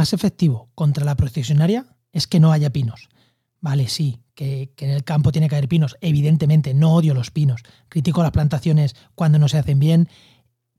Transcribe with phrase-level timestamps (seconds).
[0.00, 3.10] más efectivo contra la procesionaria es que no haya pinos.
[3.60, 5.98] Vale, sí, que, en el campo tiene que haber pinos.
[6.00, 7.60] Evidentemente, no odio los pinos.
[7.90, 10.08] Critico las plantaciones cuando no se hacen bien,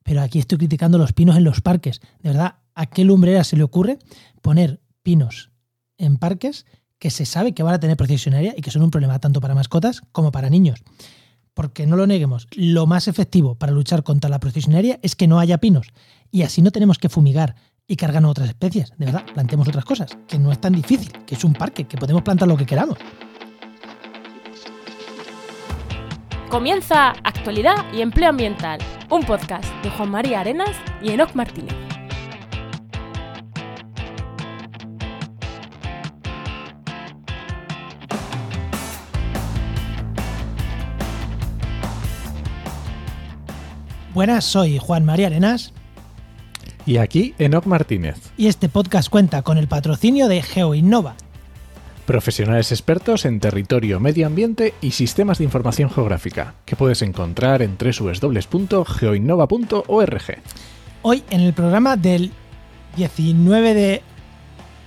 [0.01, 2.01] pero aquí estoy criticando los pinos en los parques.
[2.23, 3.99] De verdad, ¿a qué lumbrera se le ocurre
[4.41, 5.51] poner pinos
[5.99, 6.65] en parques
[6.97, 9.53] que se sabe que van a tener procesionaria y que son un problema tanto para
[9.53, 10.81] mascotas como para niños?
[11.53, 15.37] Porque no lo neguemos, lo más efectivo para luchar contra la procesionaria es que no
[15.37, 15.93] haya pinos.
[16.31, 17.55] Y así no tenemos que fumigar,
[17.91, 18.93] y cargan otras especies.
[18.97, 21.97] De verdad, plantemos otras cosas, que no es tan difícil, que es un parque, que
[21.97, 22.97] podemos plantar lo que queramos.
[26.49, 30.69] Comienza Actualidad y Empleo Ambiental, un podcast de Juan María Arenas
[31.01, 31.75] y Enoc Martínez.
[44.13, 45.73] Buenas, soy Juan María Arenas.
[46.85, 48.17] Y aquí Enoc Martínez.
[48.37, 51.15] Y este podcast cuenta con el patrocinio de GeoInnova.
[52.05, 57.77] Profesionales expertos en territorio, medio ambiente y sistemas de información geográfica, que puedes encontrar en
[57.77, 60.23] www.geoinnova.org.
[61.03, 62.31] Hoy en el programa del
[62.97, 64.01] 19 de...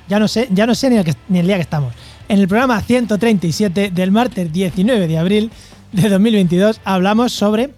[0.09, 1.95] Ya no sé, ya no sé ni el, ni el día que estamos.
[2.29, 5.51] En el programa 137 del martes 19 de abril
[5.93, 7.71] de 2022 hablamos sobre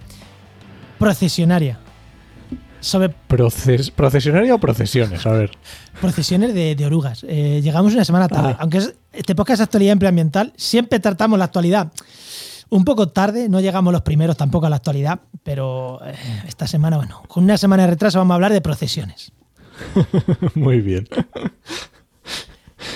[0.98, 1.78] procesionaria
[2.80, 3.08] sobre...
[3.08, 5.27] ¿Procesionaria o procesiones?
[5.27, 5.50] A ver.
[6.00, 7.24] Procesiones de, orugas.
[7.28, 8.50] Eh, llegamos una semana tarde.
[8.52, 8.58] Ah.
[8.60, 8.80] Aunque
[9.12, 11.92] este podcast es actualidad ambiental, siempre tratamos la actualidad
[12.69, 16.14] un poco tarde, no llegamos los primeros tampoco a la actualidad, pero eh,
[16.47, 19.32] esta semana, bueno, con una semana de retraso vamos a hablar de procesiones.
[20.54, 21.06] Muy bien.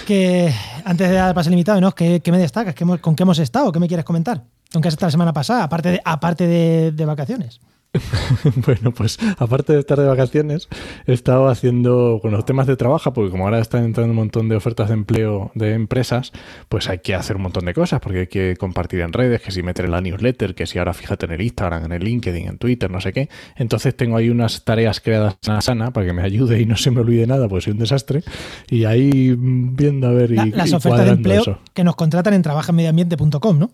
[0.06, 0.52] Que
[0.84, 1.94] antes de dar paso limitado, ¿no?
[1.94, 2.74] ¿Qué, me destacas?
[3.00, 3.70] ¿Con qué hemos estado?
[3.70, 4.42] ¿Qué me quieres comentar?
[4.72, 5.64] ¿Con qué has estado la semana pasada?
[5.64, 6.46] Aparte de, aparte
[6.92, 7.60] de vacaciones.
[8.66, 10.68] bueno, pues aparte de estar de vacaciones,
[11.06, 14.48] he estado haciendo con los temas de trabajo, porque como ahora están entrando un montón
[14.48, 16.32] de ofertas de empleo de empresas,
[16.68, 19.50] pues hay que hacer un montón de cosas, porque hay que compartir en redes, que
[19.50, 22.46] si meter en la newsletter, que si ahora fíjate en el Instagram, en el LinkedIn,
[22.46, 23.28] en Twitter, no sé qué.
[23.56, 26.90] Entonces tengo ahí unas tareas creadas la sana para que me ayude y no se
[26.92, 28.22] me olvide nada, porque soy un desastre.
[28.68, 33.58] Y ahí viendo a ver y, las ofertas de empleo que nos contratan en trabajaenmedioambiente.com,
[33.58, 33.72] ¿no?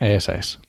[0.00, 0.60] Esa es.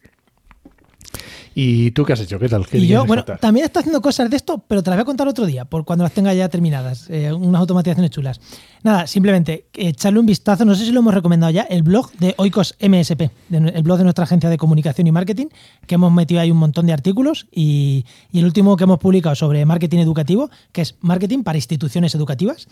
[1.61, 2.39] ¿Y tú qué has hecho?
[2.39, 2.65] ¿Qué tal?
[2.71, 5.27] y yo, bueno, también estoy haciendo cosas de esto, pero te las voy a contar
[5.27, 8.39] otro día, por cuando las tenga ya terminadas, eh, unas automatizaciones chulas.
[8.81, 12.33] Nada, simplemente echarle un vistazo, no sé si lo hemos recomendado ya, el blog de
[12.37, 15.47] Oikos MSP, el blog de nuestra agencia de comunicación y marketing,
[15.85, 19.35] que hemos metido ahí un montón de artículos y, y el último que hemos publicado
[19.35, 22.69] sobre marketing educativo, que es marketing para instituciones educativas,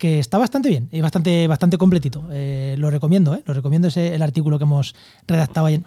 [0.00, 2.26] que está bastante bien y bastante, bastante completito.
[2.32, 3.42] Eh, lo recomiendo, ¿eh?
[3.44, 4.94] lo recomiendo ese, el artículo que hemos
[5.28, 5.84] redactado ahí.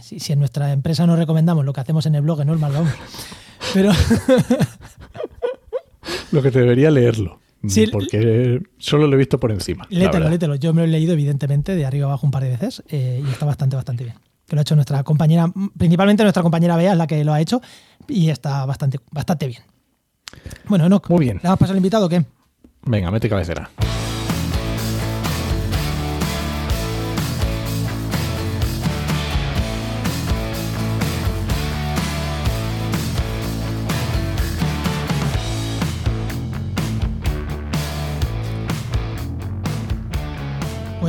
[0.00, 2.72] Si, en nuestra empresa no recomendamos lo que hacemos en el blog, no es mal,
[2.72, 2.92] vamos.
[3.72, 3.92] Pero.
[6.32, 7.40] lo que te debería leerlo.
[7.90, 9.86] porque solo lo he visto por encima.
[9.88, 10.56] Lételo, lételo.
[10.56, 13.30] Yo me lo he leído, evidentemente, de arriba abajo un par de veces eh, y
[13.30, 14.16] está bastante, bastante bien.
[14.46, 17.40] Que lo ha hecho nuestra compañera, principalmente nuestra compañera Bea, es la que lo ha
[17.40, 17.60] hecho
[18.06, 19.62] y está bastante, bastante bien.
[20.68, 21.00] Bueno, no.
[21.08, 21.38] Muy bien.
[21.38, 22.24] ¿Le vamos a pasar al invitado o qué?
[22.84, 23.70] Venga, mete cabecera.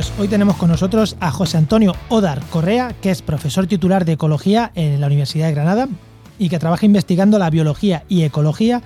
[0.08, 4.12] Pues hoy tenemos con nosotros a José Antonio Odar Correa, que es profesor titular de
[4.12, 5.88] Ecología en la Universidad de Granada
[6.38, 8.80] y que trabaja investigando la biología y ecología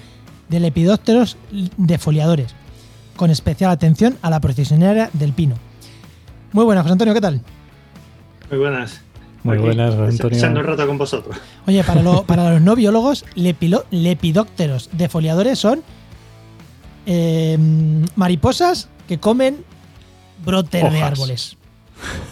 [0.49, 1.37] de lepidópteros
[1.77, 2.55] defoliadores,
[3.17, 5.57] con especial atención a la procesionaria del pino.
[6.53, 7.41] Muy buenas, José Antonio, ¿qué tal?
[8.51, 9.01] Muy buenas.
[9.43, 10.39] Muy buenas, Antonio.
[10.39, 11.37] Echando un rato con vosotros.
[11.67, 15.83] Oye, para, para los no biólogos, lepidópteros defoliadores son
[17.07, 19.65] em, mariposas que comen
[20.45, 21.57] brotes de árboles.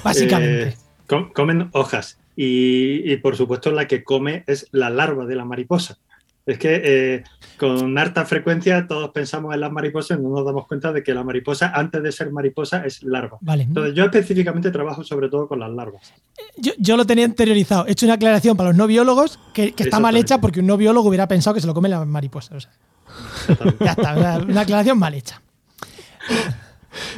[0.05, 0.77] Básicamente.
[1.09, 2.19] Eh, comen hojas.
[2.37, 5.99] Y, y, por supuesto, la que come es la larva de la mariposa.
[6.47, 7.25] Es que eh,
[7.59, 11.13] con harta frecuencia todos pensamos en las mariposas y no nos damos cuenta de que
[11.13, 13.39] la mariposa, antes de ser mariposa, es larva.
[13.41, 13.65] Vale.
[13.65, 16.13] Entonces, yo específicamente trabajo sobre todo con las larvas.
[16.57, 17.87] Yo, lo tenía interiorizado.
[17.87, 20.77] He hecho una aclaración para los no biólogos que, está mal hecha porque un no
[20.77, 22.57] biólogo hubiera pensado que se lo come la mariposa.
[23.81, 25.41] ya está, una, aclaración mal hecha.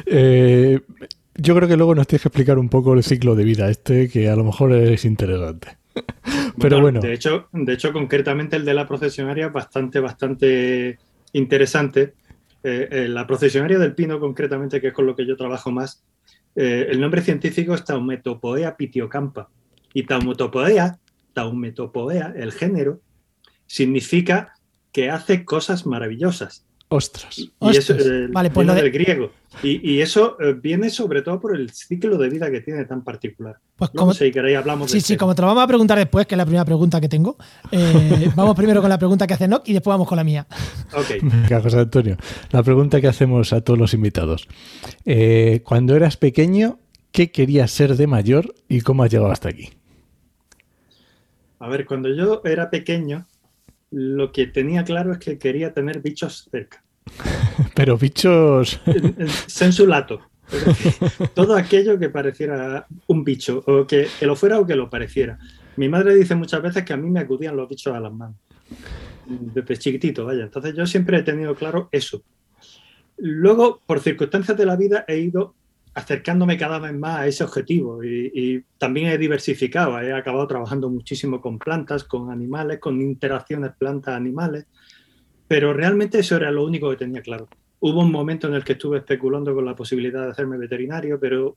[0.05, 0.79] Eh,
[1.35, 4.09] yo creo que luego nos tienes que explicar un poco el ciclo de vida este,
[4.09, 5.77] que a lo mejor es interesante.
[6.59, 10.99] Pero bueno, De hecho, de hecho, concretamente el de la procesionaria es bastante, bastante
[11.33, 12.13] interesante.
[12.63, 16.03] Eh, eh, la procesionaria del pino, concretamente, que es con lo que yo trabajo más,
[16.55, 19.49] eh, el nombre científico es Taumetopoea pitiocampa.
[19.93, 20.99] Y Taumetopoea,
[21.33, 23.01] Taumetopoea, el género,
[23.65, 24.53] significa
[24.91, 26.65] que hace cosas maravillosas.
[26.95, 27.39] Ostras.
[27.39, 29.31] Y eso eh, Vale, pues viene lo de- del griego.
[29.63, 33.03] Y, y eso eh, viene sobre todo por el ciclo de vida que tiene tan
[33.03, 33.55] particular.
[33.75, 36.27] Pues como, si queréis hablamos sí, de sí, como te lo vamos a preguntar después,
[36.27, 37.35] que es la primera pregunta que tengo,
[37.71, 40.45] eh, vamos primero con la pregunta que hace Enoch y después vamos con la mía.
[40.93, 41.21] Ok.
[41.23, 42.17] Venga, José Antonio.
[42.51, 44.47] La pregunta que hacemos a todos los invitados.
[45.05, 46.77] Eh, cuando eras pequeño,
[47.11, 49.71] ¿qué querías ser de mayor y cómo has llegado hasta aquí?
[51.59, 53.25] A ver, cuando yo era pequeño,
[53.91, 56.82] lo que tenía claro es que quería tener bichos cerca.
[57.75, 58.79] Pero bichos...
[58.85, 60.21] En- en sensu lato.
[60.51, 64.75] Es decir, todo aquello que pareciera un bicho, o que, que lo fuera o que
[64.75, 65.39] lo pareciera.
[65.77, 68.35] Mi madre dice muchas veces que a mí me acudían los bichos a las manos.
[69.25, 70.43] Desde chiquitito, vaya.
[70.43, 72.23] Entonces yo siempre he tenido claro eso.
[73.17, 75.55] Luego, por circunstancias de la vida, he ido
[75.95, 79.99] acercándome cada vez más a ese objetivo y, y también he diversificado.
[80.01, 84.65] He acabado trabajando muchísimo con plantas, con animales, con interacciones plantas-animales,
[85.53, 87.47] pero realmente eso era lo único que tenía claro.
[87.79, 91.55] Hubo un momento en el que estuve especulando con la posibilidad de hacerme veterinario, pero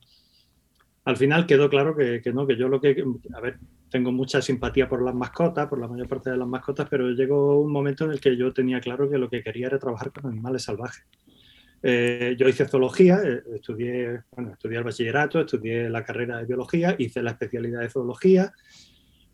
[1.05, 3.03] al final quedó claro que, que no, que yo lo que...
[3.33, 3.57] A ver,
[3.89, 7.59] tengo mucha simpatía por las mascotas, por la mayor parte de las mascotas, pero llegó
[7.59, 10.31] un momento en el que yo tenía claro que lo que quería era trabajar con
[10.31, 11.03] animales salvajes.
[11.81, 16.95] Eh, yo hice zoología, eh, estudié, bueno, estudié el bachillerato, estudié la carrera de biología,
[16.99, 18.53] hice la especialidad de zoología.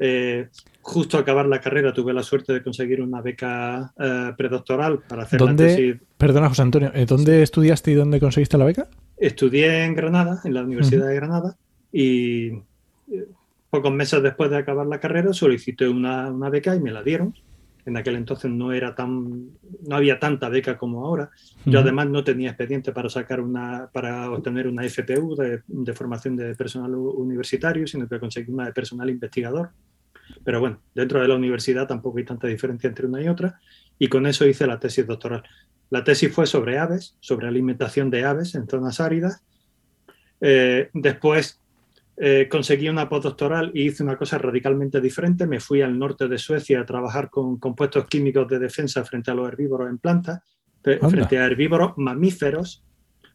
[0.05, 0.49] Eh,
[0.81, 5.23] justo a acabar la carrera tuve la suerte de conseguir una beca eh, predoctoral para
[5.23, 5.63] hacer ¿Dónde?
[5.63, 5.95] la tesis.
[6.17, 8.87] Perdona, José Antonio, ¿eh, ¿dónde estudiaste y dónde conseguiste la beca?
[9.15, 11.55] Estudié en Granada, en la Universidad de Granada,
[11.89, 13.27] y eh,
[13.69, 17.33] pocos meses después de acabar la carrera solicité una, una beca y me la dieron.
[17.85, 19.51] En aquel entonces no era tan,
[19.87, 21.29] no había tanta beca como ahora.
[21.65, 26.35] Yo además no tenía expediente para sacar una, para obtener una FPU de, de formación
[26.35, 29.71] de personal universitario, sino que conseguí una de personal investigador.
[30.43, 33.59] Pero bueno, dentro de la universidad tampoco hay tanta diferencia entre una y otra,
[33.97, 35.43] y con eso hice la tesis doctoral.
[35.89, 39.43] La tesis fue sobre aves, sobre alimentación de aves en zonas áridas.
[40.41, 41.61] Eh, después
[42.17, 45.47] eh, conseguí una postdoctoral y hice una cosa radicalmente diferente.
[45.47, 49.35] Me fui al norte de Suecia a trabajar con compuestos químicos de defensa frente a
[49.35, 50.41] los herbívoros en plantas,
[50.81, 52.83] frente a herbívoros mamíferos.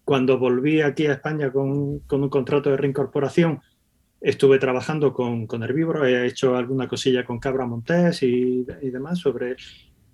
[0.05, 3.61] Cuando volví aquí a España con, con un contrato de reincorporación,
[4.21, 9.19] estuve trabajando con, con herbívoros, he hecho alguna cosilla con cabra montés y, y demás
[9.19, 9.57] sobre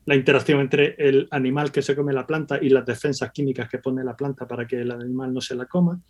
[0.06, 3.79] la interacción entre el animal que se come la planta y las defensas químicas que
[3.79, 6.01] pone la planta para que el animal no se la coma.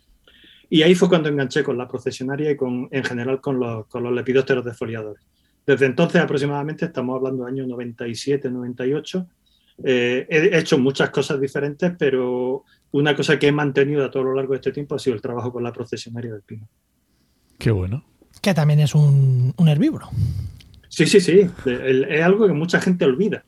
[0.69, 4.03] Y ahí fue cuando enganché con la procesionaria y con, en general con los, con
[4.03, 5.23] los lepidópteros defoliadores.
[5.65, 9.27] Desde entonces aproximadamente, estamos hablando año 97, 98,
[9.83, 14.35] eh, he hecho muchas cosas diferentes, pero una cosa que he mantenido a todo lo
[14.35, 16.67] largo de este tiempo ha sido el trabajo con la procesionaria del pino.
[17.57, 18.03] Qué bueno.
[18.41, 20.09] Que también es un, un herbívoro.
[20.89, 21.49] Sí, sí, sí.
[21.65, 23.43] Es algo que mucha gente olvida.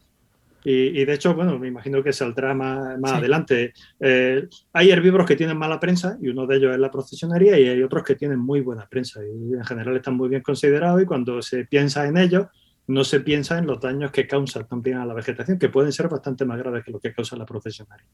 [0.63, 3.17] Y, y de hecho, bueno, me imagino que saldrá más, más Sí.
[3.17, 3.73] adelante.
[4.01, 7.67] Eh, hay herbívoros que tienen mala prensa y uno de ellos es la procesionaria y
[7.69, 11.05] hay otros que tienen muy buena prensa y en general están muy bien considerados y
[11.05, 12.47] cuando se piensa en ellos
[12.87, 16.07] no se piensa en los daños que causan también a la vegetación, que pueden ser
[16.09, 18.05] bastante más graves que lo que causa la procesionaria.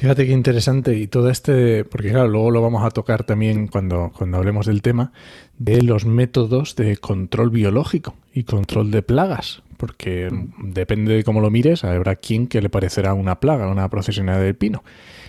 [0.00, 4.10] Fíjate qué interesante y todo este, porque claro, luego lo vamos a tocar también cuando,
[4.16, 5.12] cuando hablemos del tema,
[5.58, 11.50] de los métodos de control biológico y control de plagas, porque depende de cómo lo
[11.50, 14.84] mires, habrá quien que le parecerá una plaga, una procesionaria del pino.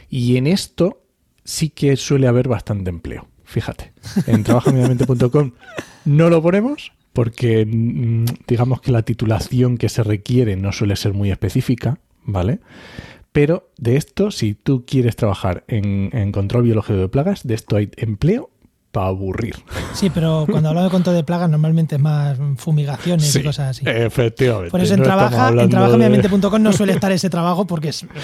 [0.09, 1.03] Y en esto
[1.43, 3.27] sí que suele haber bastante empleo.
[3.43, 3.91] Fíjate,
[4.25, 5.51] en trabajamediamente.com
[6.05, 11.13] no lo ponemos porque mm, digamos que la titulación que se requiere no suele ser
[11.13, 12.61] muy específica, ¿vale?
[13.31, 17.77] Pero de esto, si tú quieres trabajar en, en control biológico de plagas, de esto
[17.77, 18.49] hay empleo
[18.91, 19.55] para aburrir.
[19.93, 23.69] Sí, pero cuando hablamos de control de plagas normalmente es más fumigaciones Sí, y cosas
[23.77, 23.85] así.
[23.87, 24.69] Efectivamente.
[24.71, 27.65] Por eso en, no estamos trabaja, en hablando de- trabajamediamente.com no suele estar ese trabajo
[27.65, 28.05] porque es...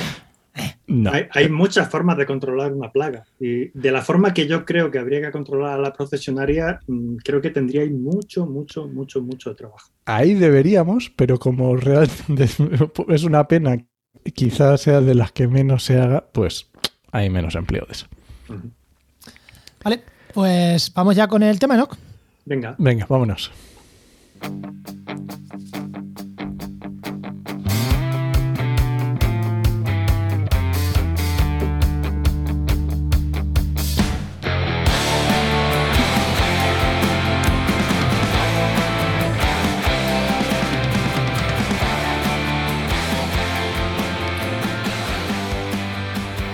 [0.87, 1.11] No.
[1.11, 4.89] Hay, hay muchas formas de controlar una plaga y de la forma que yo creo
[4.89, 9.53] que habría que controlar a la procesionaria, mm, creo que tendríais mucho, mucho, mucho, mucho
[9.53, 9.91] trabajo.
[10.05, 12.45] Ahí deberíamos, pero como realmente
[13.09, 13.77] es una pena,
[14.31, 16.67] quizás sea de las que menos se haga, pues
[17.11, 18.07] hay menos empleo de eso.
[19.83, 20.03] Vale,
[20.33, 21.87] pues vamos ya con el tema, ¿no?
[22.45, 23.51] Venga, Venga, vámonos.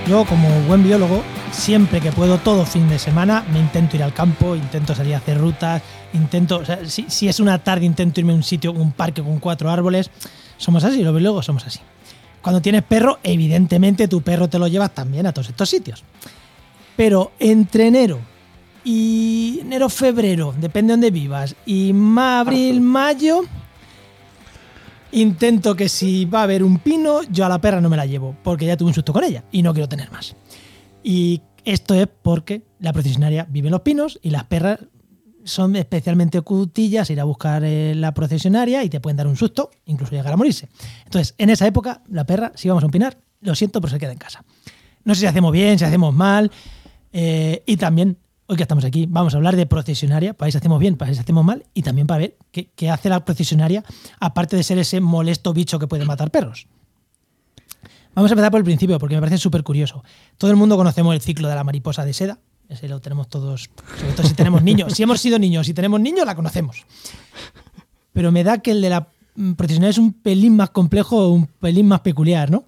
[0.08, 4.14] Yo, como buen biólogo, siempre que puedo, todo fin de semana, me intento ir al
[4.14, 5.82] campo, intento salir a hacer rutas,
[6.12, 9.24] intento, o sea, si, si es una tarde, intento irme a un sitio, un parque
[9.24, 10.12] con cuatro árboles.
[10.58, 11.80] Somos así, los biólogos somos así.
[12.42, 16.04] Cuando tienes perro, evidentemente tu perro te lo llevas también a todos estos sitios.
[16.98, 18.20] Pero entre enero
[18.84, 23.44] y enero, febrero, depende de dónde vivas, y más abril, mayo,
[25.14, 28.06] intento que si va a haber un pino, yo a la perra no me la
[28.06, 30.36] llevo, porque ya tuve un susto con ella y no quiero tener más.
[31.04, 34.80] Y esto es porque la procesionaria vive en los pinos y las perras
[35.46, 39.72] son especialmente cutillas ir a buscar eh, la procesionaria y te pueden dar un susto,
[39.86, 40.70] incluso llegar a morirse.
[41.06, 44.14] Entonces, en esa época, la perra, si vamos a opinar, lo siento, pero se queda
[44.14, 44.44] en casa.
[45.04, 46.52] No sé si hacemos bien, si hacemos mal.
[47.12, 50.58] eh, y también, hoy que estamos aquí, vamos a hablar de procesionaria, para ver si
[50.58, 53.84] hacemos bien, para ver si hacemos mal, y también para ver qué, hace la procesionaria,
[54.20, 56.68] aparte de ser ese molesto bicho que puede matar perros.
[58.16, 60.04] Vamos a empezar por el principio, porque me parece súper curioso.
[60.38, 62.38] Todo el mundo conocemos el ciclo de la mariposa de seda.
[62.70, 63.70] Ese lo tenemos todos,
[64.00, 64.94] sobre todo si tenemos niños.
[64.94, 66.86] Si hemos sido niños, si tenemos niños, la conocemos.
[68.14, 71.48] Pero me da que el de la mm, procesionaria es un pelín más complejo, un
[71.48, 72.66] pelín más peculiar, ¿no?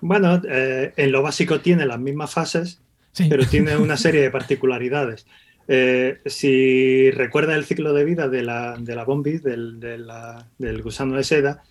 [0.00, 2.80] Bueno, eh, en lo básico tiene las mismas fases,
[3.16, 5.26] Pero tiene una serie de particularidades.
[5.66, 11.16] Eh, si recuerda el ciclo de vida de la, de la bombis, del, del gusano
[11.16, 11.62] de seda,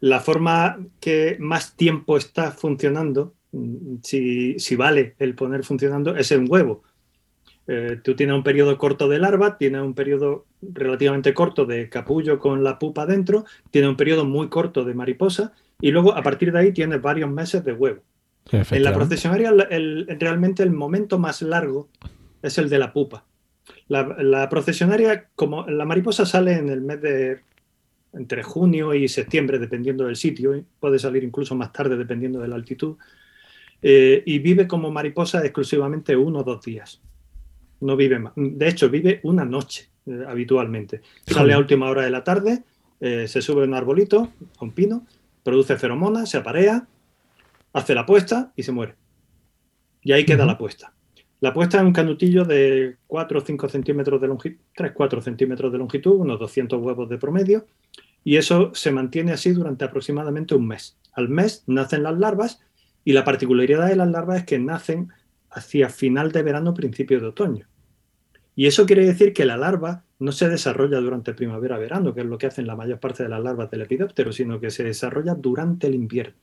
[0.00, 6.32] la forma que más tiempo está funcionando, mm, si, si vale el poner funcionando, es
[6.32, 6.82] en huevo.
[7.68, 12.38] Eh, tú tienes un periodo corto de larva, tienes un periodo relativamente corto de capullo
[12.38, 16.50] con la pupa dentro, tienes un periodo muy corto de mariposa y luego a partir
[16.50, 18.02] de ahí tienes varios meses de huevo.
[18.76, 21.88] En la procesionaria, el- el- realmente el momento más largo
[22.42, 23.24] es el de la pupa.
[23.88, 27.40] La, la procesionaria, como la mariposa sale en el mes de
[28.14, 32.56] entre junio y septiembre, dependiendo del sitio, puede salir incluso más tarde, dependiendo de la
[32.56, 32.96] altitud,
[33.80, 37.00] eh, y vive como mariposa exclusivamente uno o dos días.
[37.80, 38.32] No vive más.
[38.36, 41.00] De hecho, vive una noche eh, habitualmente.
[41.26, 42.62] Sale a última hora de la tarde,
[43.00, 45.06] eh, se sube a un arbolito, a un pino,
[45.42, 46.86] produce feromonas, se aparea,
[47.72, 48.96] hace la puesta y se muere.
[50.02, 50.92] Y ahí queda la puesta.
[51.40, 55.78] La puesta es un canutillo de 4 o 5 centímetros de longitud, 3-4 centímetros de
[55.78, 57.66] longitud, unos 200 huevos de promedio,
[58.22, 60.96] y eso se mantiene así durante aproximadamente un mes.
[61.12, 62.60] Al mes nacen las larvas
[63.04, 65.08] y la particularidad de las larvas es que nacen
[65.50, 67.66] hacia final de verano, principio de otoño.
[68.54, 72.38] Y eso quiere decir que la larva no se desarrolla durante primavera-verano, que es lo
[72.38, 75.88] que hacen la mayor parte de las larvas del lepidóptero, sino que se desarrolla durante
[75.88, 76.38] el invierno.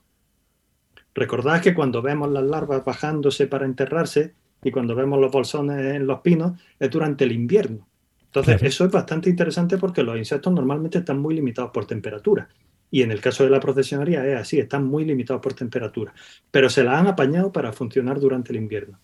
[1.20, 6.08] Recordad que cuando vemos las larvas bajándose para enterrarse y cuando vemos los bolsones en
[6.08, 7.86] los pinos es durante el invierno.
[8.28, 8.68] Entonces, Claro.
[8.70, 12.48] eso es bastante interesante porque los insectos normalmente están muy limitados por temperatura.
[12.90, 16.14] Y en el caso de la procesionaria es así, están muy limitados por temperatura.
[16.52, 18.98] Pero se la han apañado para funcionar durante el invierno.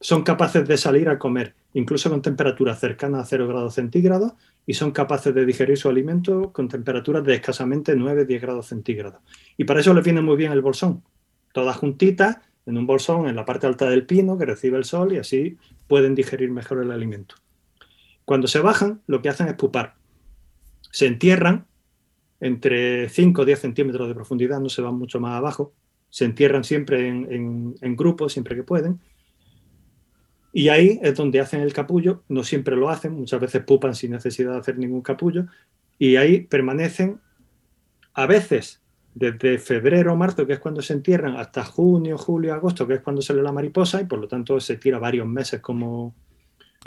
[0.00, 4.34] Son capaces de salir a comer, incluso con temperaturas cercanas a 0 grados centígrados,
[4.66, 9.20] y son capaces de digerir su alimento con temperaturas de escasamente 9-10 grados centígrados.
[9.56, 11.02] Y para eso les viene muy bien el bolsón.
[11.52, 15.12] Todas juntitas en un bolsón en la parte alta del pino que recibe el sol
[15.12, 15.56] y así
[15.88, 17.34] pueden digerir mejor el alimento.
[18.24, 19.94] Cuando se bajan, lo que hacen es pupar.
[20.92, 21.66] Se entierran
[22.40, 25.72] entre 5 o 10 centímetros de profundidad, no se van mucho más abajo.
[26.10, 29.00] Se entierran siempre en, en- en grupos, siempre que pueden.
[30.52, 32.24] Y ahí es donde hacen el capullo.
[32.28, 35.46] No siempre lo hacen, muchas veces pupan sin necesidad de hacer ningún capullo.
[35.98, 37.20] Y ahí permanecen
[38.14, 38.80] a veces
[39.14, 43.00] desde febrero o marzo, que es cuando se entierran, hasta junio, julio, agosto, que es
[43.00, 46.14] cuando sale la mariposa, y por lo tanto se tira varios meses como,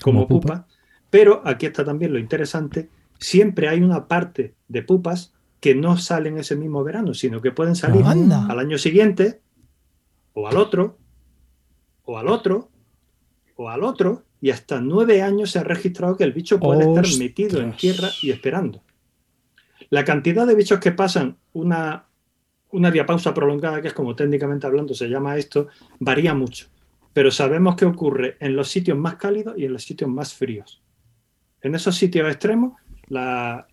[0.02, 0.48] como, Como pupa.
[0.48, 0.68] pupa.
[1.10, 2.90] Pero aquí está también lo interesante,
[3.20, 7.76] siempre hay una parte de pupas que no salen ese mismo verano, sino que pueden
[7.76, 8.48] salir Anda.
[8.50, 9.42] al año siguiente,
[10.34, 10.98] o al otro,
[12.04, 12.70] o al otro,
[13.56, 17.06] o al otro, y hasta nueve años se ha registrado que el bicho puede estar
[17.18, 18.82] metido en tierra y esperando.
[19.90, 22.08] La cantidad de bichos que pasan una,
[22.74, 25.68] una diapausa prolongada, que es como técnicamente hablando se llama esto,
[26.00, 26.68] varía mucho.
[27.14, 30.82] Pero sabemos que ocurre en los sitios más cálidos y en los sitios más fríos.
[31.62, 32.74] En esos sitios extremos,
[33.08, 33.68] la,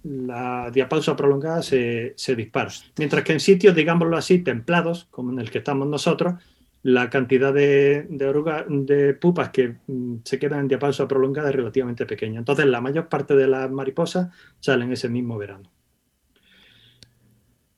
[0.73, 2.71] diapausa prolongada se, dispara.
[2.99, 6.35] Mientras que en sitios, digámoslo así, templados, como en el que estamos nosotros,
[6.83, 11.57] la cantidad de, de, oruga- de pupas que mm, se quedan en diapausa prolongada es
[11.57, 12.39] relativamente pequeña.
[12.39, 14.29] Entonces, la mayor parte de las mariposas
[14.61, 15.71] salen ese mismo verano.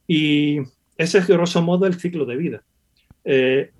[0.07, 0.61] Y
[0.97, 2.63] ese es, grosso modo, el ciclo de vida.
[3.25, 3.71] Eh,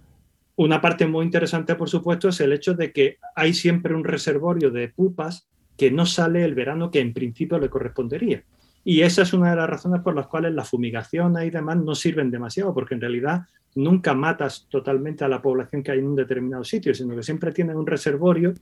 [0.57, 4.71] una parte muy interesante, por supuesto, es el hecho de que hay siempre un reservorio
[4.71, 8.45] de pupas que no sale el verano que en principio le correspondería.
[8.85, 11.95] Y esa es una de las razones por las cuales la fumigación y demás no
[11.95, 13.43] sirven demasiado, porque en realidad
[13.75, 17.53] nunca matas totalmente a la población que hay en un determinado sitio, sino que siempre
[17.53, 18.53] tienes un reservorio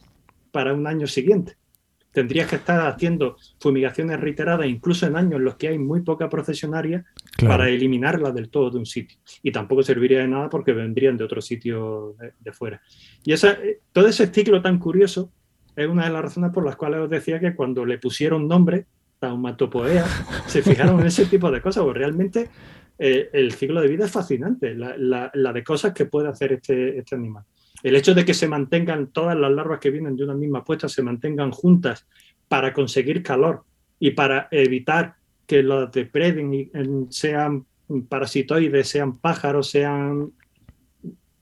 [0.52, 1.56] para un año siguiente.
[2.12, 6.28] Tendrías que estar haciendo fumigaciones reiteradas, incluso en años en los que hay muy poca
[6.28, 7.04] procesionaria,
[7.36, 7.56] Claro.
[7.56, 9.18] para eliminarla del todo de un sitio.
[9.42, 12.82] Y tampoco serviría de nada porque vendrían de otro sitio de, de fuera.
[13.24, 15.32] Y esa, eh, todo ese ciclo tan curioso
[15.76, 18.86] es una de las razones por las cuales os decía que cuando le pusieron nombre,
[19.18, 20.04] taumatopoea,
[20.46, 22.48] se fijaron en ese tipo de cosas, porque realmente
[22.98, 26.52] eh, el ciclo de vida es fascinante, la, la- la de cosas que puede hacer
[26.54, 27.44] este, este animal.
[27.82, 30.88] El hecho de que se mantengan todas las larvas que vienen de una misma puesta,
[30.88, 32.06] se mantengan juntas
[32.48, 33.64] para conseguir calor
[33.98, 35.14] y para evitar
[35.46, 37.64] que los depreden y en- sean
[38.08, 40.32] parasitoides, sean pájaros, sean...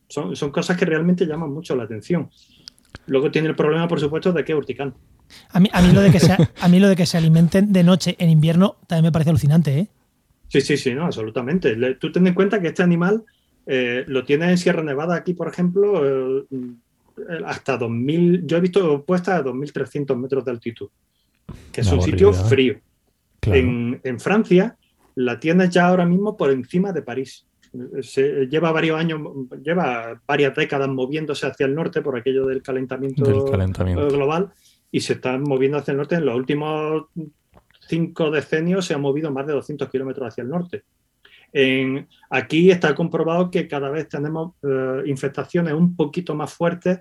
[0.09, 2.31] Son, son cosas que realmente llaman mucho la atención.
[3.07, 4.99] Luego tiene el problema, por supuesto, de que es urticante.
[5.53, 7.73] A mí, a, mí lo de que se, a mí lo de que se alimenten
[7.73, 9.89] de noche en invierno también me parece alucinante, ¿eh?
[10.49, 11.77] Sí, sí, sí, no, absolutamente.
[11.77, 13.23] Le- tú ten en cuenta que este animal
[13.71, 18.61] eh, lo tienes en Sierra Nevada, aquí, por ejemplo, eh, eh, hasta 2000, yo he
[18.61, 20.89] visto puestas a 2.300 metros de altitud,
[21.71, 22.81] que es Una un sitio frío.
[23.41, 23.59] Claro.
[23.61, 24.79] En, en Francia
[25.17, 27.47] la tienes ya ahora mismo por encima de París.
[28.01, 29.21] Se, lleva varios años,
[29.63, 34.07] lleva varias décadas moviéndose hacia el norte por aquello del calentamiento, Del calentamiento.
[34.07, 34.51] eh, global
[34.91, 36.15] y se está moviendo hacia el norte.
[36.15, 37.05] En los últimos
[37.87, 40.85] cinco decenios se ha movido más de 200 kilómetros hacia el norte.
[41.53, 47.01] En- aquí está comprobado que cada vez tenemos eh, infestaciones un poquito más fuertes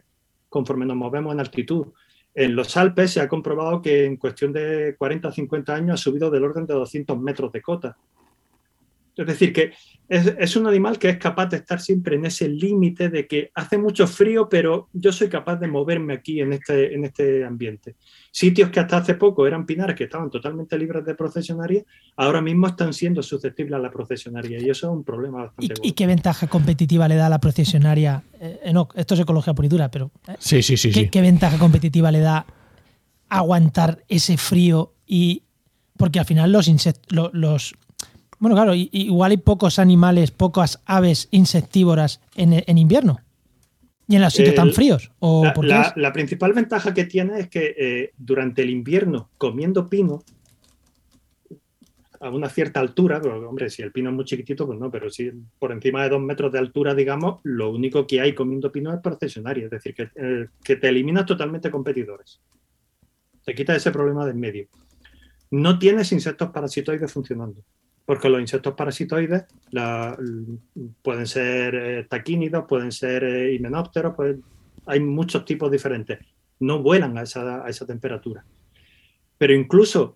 [0.50, 1.88] conforme nos movemos en altitud.
[2.34, 6.04] En los Alpes se ha comprobado que en cuestión de 40 o 50 años ha
[6.04, 7.98] subido del orden de 200 metros de cota.
[9.18, 9.74] Es decir, que
[10.08, 13.52] es, es un animal que es capaz de estar siempre en ese límite de que
[13.56, 17.96] hace mucho frío, pero yo soy capaz de moverme aquí en este, en este ambiente.
[18.32, 21.84] Sitios que hasta hace poco eran pinares que estaban totalmente libres de procesionaria,
[22.16, 25.66] ahora mismo están siendo susceptibles a la procesionaria y eso es un problema ¿Y, bastante
[25.74, 25.94] y bueno.
[25.96, 28.24] qué ventaja competitiva le da a la procesionaria?
[28.40, 31.02] Eh, eh, no, esto es ecología pura y dura, pero eh, Sí, sí, sí, ¿qué,
[31.02, 31.10] sí.
[31.10, 32.46] qué ventaja competitiva le da
[33.30, 34.94] aguantar ese frío?
[35.08, 35.44] y
[35.98, 37.74] Porque al final los insectos, los...
[38.40, 43.20] Bueno, claro, igual hay pocos animales, pocas aves insectívoras en, en invierno.
[44.08, 45.12] Y en los sitios tan fríos.
[45.20, 50.24] ¿O La, principal ventaja que tiene es que eh, durante el invierno, comiendo pino,
[52.20, 55.10] a una cierta altura, pero, hombre, si el pino es muy chiquitito, pues no, pero
[55.10, 58.94] si por encima de dos metros de altura, digamos, lo único que hay comiendo pino
[58.94, 62.40] es procesionaria, es decir, que, eh, que te eliminas totalmente competidores.
[63.44, 64.68] Te quita ese problema de en medio.
[65.52, 67.62] No tienes insectos parasitoides funcionando,
[68.08, 70.18] porque los insectos parasitoides la-
[71.02, 74.42] pueden ser eh, taquínidos, pueden ser eh, himenópteros, pueden-
[74.86, 76.18] hay muchos tipos diferentes.
[76.62, 78.46] No vuelan a esa, a esa temperatura.
[79.38, 80.16] Pero incluso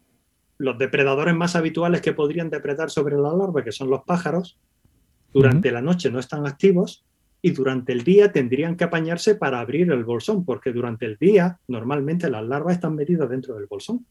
[0.58, 4.58] los depredadores más habituales que podrían depredar sobre la larva, que son los pájaros,
[5.34, 7.04] durante la noche no están activos
[7.42, 11.60] y durante el día tendrían que apañarse para abrir el bolsón, porque durante el día
[11.68, 14.06] normalmente las larvas están metidas dentro del bolsón.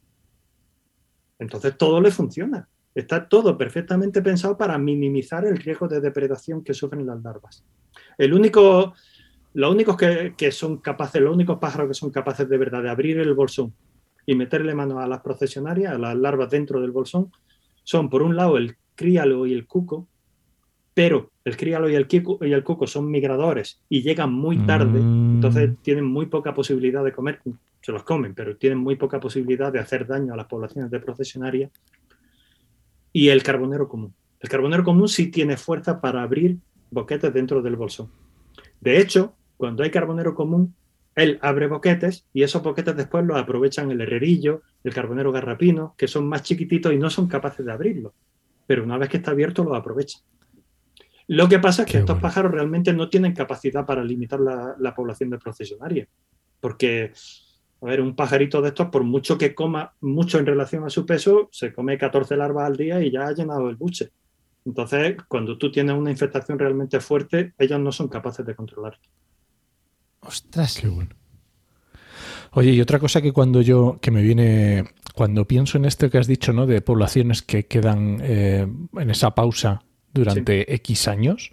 [1.38, 2.68] Entonces todo le funciona.
[2.94, 7.64] Está todo perfectamente pensado para minimizar el riesgo de depredación que sufren las larvas.
[8.18, 8.94] El único,
[9.54, 12.90] los únicos que, que son capaces, los únicos pájaros que son capaces de verdad de
[12.90, 13.72] abrir el bolsón
[14.26, 17.32] y meterle mano a las procesionarias, a las larvas dentro del bolsón,
[17.84, 20.06] son por un lado el críalo y el cuco,
[20.92, 25.00] pero el críalo y el, cuco, y el cuco son migradores y llegan muy tarde,
[25.00, 25.36] Mm.
[25.36, 27.40] entonces tienen muy poca posibilidad de comer,
[27.80, 31.00] se los comen, pero tienen muy poca posibilidad de hacer daño a las poblaciones de
[31.00, 31.70] procesionarias.
[33.12, 34.14] Y el carbonero común.
[34.40, 36.58] El carbonero común sí tiene fuerza para abrir
[36.90, 38.10] boquetes dentro del bolsón.
[38.80, 40.74] De hecho, cuando hay carbonero común,
[41.14, 46.08] él abre boquetes y esos boquetes después los aprovechan el herrerillo, el carbonero garrapino, que
[46.08, 48.14] son más chiquititos y no son capaces de abrirlo.
[48.66, 50.22] Pero una vez que está abierto, los aprovechan.
[51.26, 52.22] Lo que pasa es que Qué estos bueno.
[52.22, 56.08] pájaros realmente no tienen capacidad para limitar la, la población de procesionaria.
[56.60, 57.12] Porque,
[57.82, 61.06] a ver, un pajarito de estos, por mucho que coma mucho en relación a su
[61.06, 64.10] peso, se come 14 larvas al día y ya ha llenado el buche.
[64.66, 68.98] Entonces, cuando tú tienes una infestación realmente fuerte, ellos no son capaces de controlar.
[70.20, 70.78] Ostras.
[70.78, 71.10] Qué bueno.
[72.52, 76.18] Oye, y otra cosa que cuando yo, que me viene, cuando pienso en esto que
[76.18, 76.66] has dicho, ¿no?
[76.66, 78.66] De poblaciones que quedan eh,
[78.96, 81.52] en esa pausa durante X años.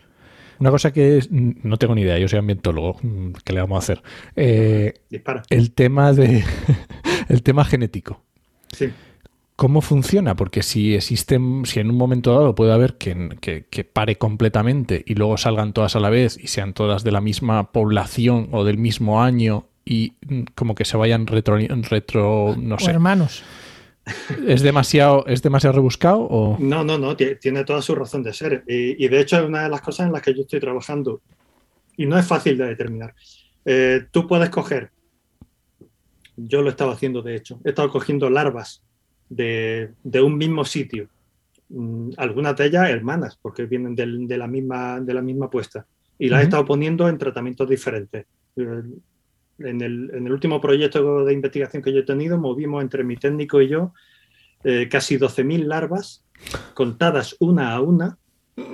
[0.59, 3.75] Una cosa que es, no tengo ni idea, yo soy ambientólogo, mm, ¿qué le vamos
[3.75, 4.03] a hacer?
[4.35, 5.43] Eh, Dispara.
[5.49, 6.43] el tema de
[7.29, 8.21] el tema genético.
[8.71, 8.89] Sí.
[9.55, 10.35] ¿Cómo funciona?
[10.35, 15.03] Porque si existen, si en un momento dado puede haber que, que- que pare completamente
[15.07, 18.63] y luego salgan todas a la vez y sean todas de la misma población o
[18.65, 22.91] del mismo año y mm, como que se vayan retro, retro no O sé.
[22.91, 23.43] hermanos.
[24.47, 26.57] ¿Es demasiado, ¿Es demasiado rebuscado o...?
[26.59, 28.63] No, no, no, tie- tiene toda su razón de ser.
[28.67, 31.21] Y, y de hecho es una de las cosas en las que yo estoy trabajando.
[31.97, 33.13] Y no es fácil de determinar.
[33.65, 34.91] Eh, tú puedes coger
[36.35, 37.59] Yo lo estaba haciendo, de hecho.
[37.65, 38.83] He estado cogiendo larvas
[39.29, 39.89] de,
[40.23, 41.09] un mismo sitio.
[41.69, 45.85] Mm, algunas de ellas hermanas, porque vienen de, la, misma, de la misma puesta.
[46.19, 48.25] Y las he estado poniendo en tratamientos diferentes.
[49.59, 53.61] Eh, en el, último proyecto de investigación que yo he tenido, movimos entre mi técnico
[53.61, 53.93] y yo
[54.63, 56.23] eh, casi 12.000 larvas,
[56.73, 58.17] contadas una a una,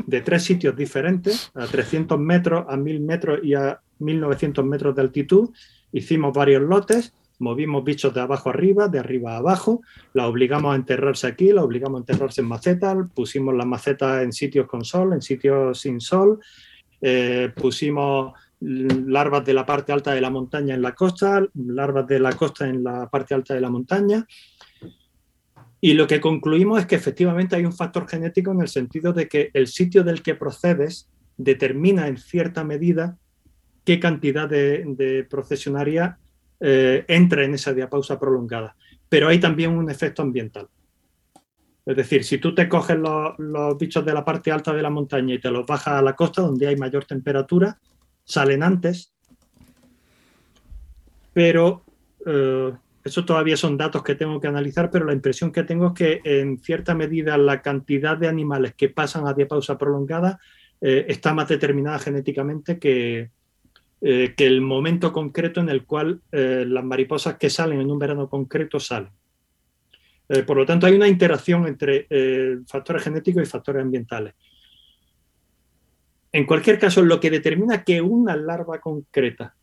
[0.06, 5.02] de tres sitios diferentes, a 300 metros, a 1.000 metros y a 1.900 metros de
[5.02, 5.50] altitud.
[5.92, 9.82] Hicimos varios lotes, movimos bichos de abajo arriba, de arriba a abajo,
[10.14, 14.32] la obligamos a enterrarse aquí, la obligamos a enterrarse en macetas, pusimos las macetas en
[14.32, 16.40] sitios con sol, en sitios sin sol,
[17.02, 22.20] eh, pusimos larvas de la parte alta de la montaña en la costa, larvas de
[22.20, 24.26] la costa en la parte alta de la montaña.
[25.82, 29.28] Y lo que concluimos es que efectivamente hay un factor genético en el sentido de
[29.28, 33.18] que el sitio del que procedes determina en cierta medida
[33.84, 36.20] qué cantidad de, procesionaria
[36.62, 38.78] eh, entra en esa diapausa prolongada.
[39.10, 40.70] Pero hay también un efecto ambiental.
[41.86, 45.36] Es decir, si tú te coges los, bichos de la parte alta de la montaña
[45.36, 47.78] y te los bajas a la costa donde hay mayor temperatura,
[48.24, 49.14] salen antes,
[51.34, 51.84] pero
[52.26, 52.72] eh,
[53.04, 56.22] eso todavía son datos que tengo que analizar, pero la impresión que tengo es que
[56.24, 60.40] en cierta medida la cantidad de animales que pasan a diapausa prolongada
[60.80, 63.32] eh, está más determinada genéticamente que,
[64.02, 68.30] eh, que, el momento concreto en el cual las mariposas que salen en un verano
[68.30, 69.12] concreto salen.
[70.48, 72.08] por lo tanto, hay una interacción entre
[72.68, 74.34] factores genéticos y factores ambientales.
[76.34, 79.56] En cualquier caso, lo que determina que una larva concreta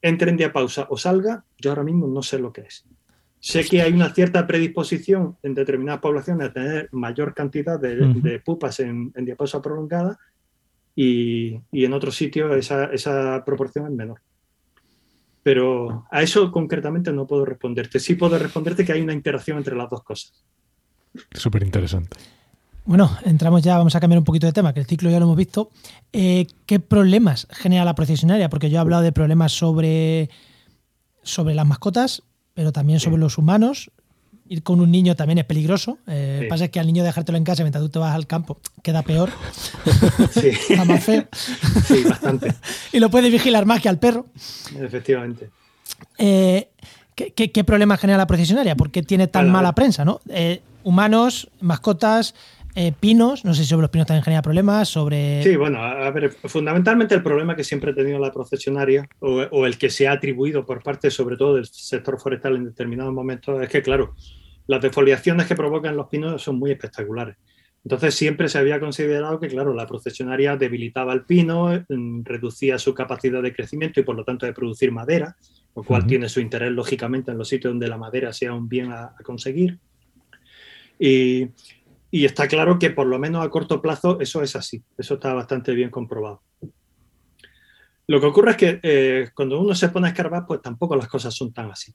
[0.00, 2.86] entre en diapausa o salga, yo ahora mismo no sé lo que es.
[3.38, 8.80] Sé que hay una cierta predisposición en determinadas poblaciones a tener mayor cantidad de, pupas
[8.80, 10.18] en, diapausa prolongada
[10.94, 14.20] y, en otros sitios esa, proporción es menor.
[15.42, 18.00] Pero a eso concretamente no puedo responderte.
[18.00, 20.44] Sí puedo responderte que hay una interacción entre las dos cosas.
[21.30, 22.16] Súper interesante.
[22.86, 25.24] Bueno, entramos ya, vamos a cambiar un poquito de tema, que el ciclo ya lo
[25.26, 25.70] hemos visto.
[26.12, 28.48] Eh, ¿Qué problemas genera la procesionaria?
[28.48, 30.30] Porque yo he hablado de problemas sobre,
[31.24, 32.22] sobre las mascotas,
[32.54, 33.90] pero también sobre los humanos.
[34.48, 35.98] Ir con un niño también es peligroso.
[36.06, 38.28] Eh, que pasa es que al niño dejártelo en casa mientras tú te vas al
[38.28, 39.30] campo queda peor.
[40.30, 40.48] Sí.
[40.48, 41.26] Está más feo.
[41.86, 42.54] Sí, bastante.
[42.92, 44.26] y lo puedes vigilar más que al perro.
[44.78, 45.50] Efectivamente.
[46.18, 46.68] Eh,
[47.16, 48.76] ¿qué, problemas genera la procesionaria?
[48.76, 50.04] ¿Por qué tiene tan mala prensa?
[50.04, 50.20] ¿no?
[50.84, 52.36] humanos, mascotas,
[52.78, 55.42] eh, pinos, no sé si sobre los pinos también genera problemas, sobre...
[55.42, 59.78] Sí, bueno, a ver, fundamentalmente el problema que siempre ha tenido la procesionaria, o, el
[59.78, 63.70] que se ha atribuido por parte sobre todo del sector forestal en determinados momentos, es
[63.70, 64.14] que, claro,
[64.66, 67.36] las defoliaciones que provocan los pinos son muy espectaculares.
[67.82, 72.92] Entonces siempre se había considerado que, claro, la procesionaria debilitaba el pino, mm, reducía su
[72.92, 75.34] capacidad de crecimiento y por lo tanto de producir madera,
[75.74, 78.92] lo cual tiene su interés lógicamente en los sitios donde la madera sea un bien
[78.92, 79.78] a, a conseguir.
[80.98, 81.48] Y,
[82.16, 85.34] y está claro que por lo menos a corto plazo eso es así, eso está
[85.34, 86.40] bastante bien comprobado.
[88.06, 91.08] Lo que ocurre es que eh, cuando uno se pone a escarbar, pues tampoco las
[91.08, 91.92] cosas son tan así.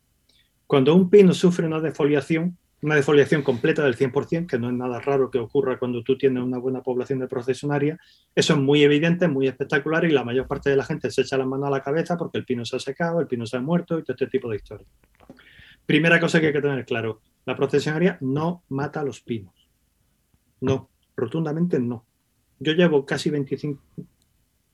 [0.68, 5.00] Cuando un pino sufre una defoliación, una defoliación completa del 100%, que no es nada
[5.00, 7.98] raro que ocurra cuando tú tienes una buena población de procesionaria,
[8.36, 11.36] eso es muy evidente, muy espectacular y la mayor parte de la gente se echa
[11.36, 13.62] la mano a la cabeza porque el pino se ha secado, el pino se ha
[13.62, 14.88] muerto y todo este tipo de historias.
[15.84, 19.61] Primera cosa que hay que tener claro, la procesionaria no mata a los pinos.
[20.62, 22.06] No, rotundamente no.
[22.60, 23.82] Yo llevo casi 25,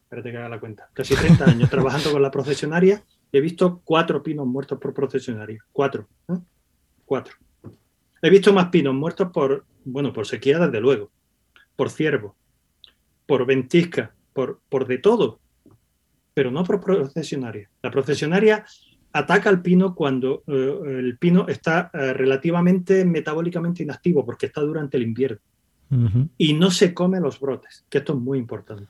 [0.04, 3.82] espérate que haga la cuenta, casi 30 años trabajando con la procesionaria y he visto
[3.84, 5.64] cuatro pinos muertos por procesionaria.
[5.72, 6.08] Cuatro.
[6.28, 6.38] ¿eh?
[7.06, 7.36] Cuatro.
[8.22, 11.12] He visto más pinos muertos por, bueno, por sequía, desde luego,
[11.78, 12.36] por ciervo,
[13.26, 15.40] por ventisca, por, por de todo,
[16.34, 17.70] pero no por procesionaria.
[17.82, 18.66] La procesionaria
[19.14, 24.98] ataca al pino cuando eh, el pino está eh, relativamente metabólicamente inactivo, porque está durante
[24.98, 25.40] el invierno
[26.38, 28.88] y no se come los brotes, que esto es muy importante.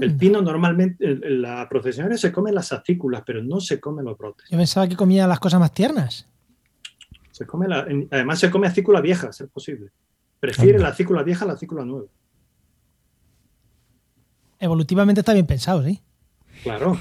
[0.00, 4.48] El pino normalmente, la procesionaria se come las acículas, pero no se come los brotes.
[4.50, 6.26] Yo pensaba que comía las cosas más tiernas.
[7.30, 7.66] Se come
[8.10, 9.90] además se come acícula vieja, si es posible.
[10.40, 12.06] Prefiere la acícula vieja a la acícula nueva.
[14.58, 16.00] Evolutivamente está bien pensado, ¿sí?
[16.62, 16.98] Claro,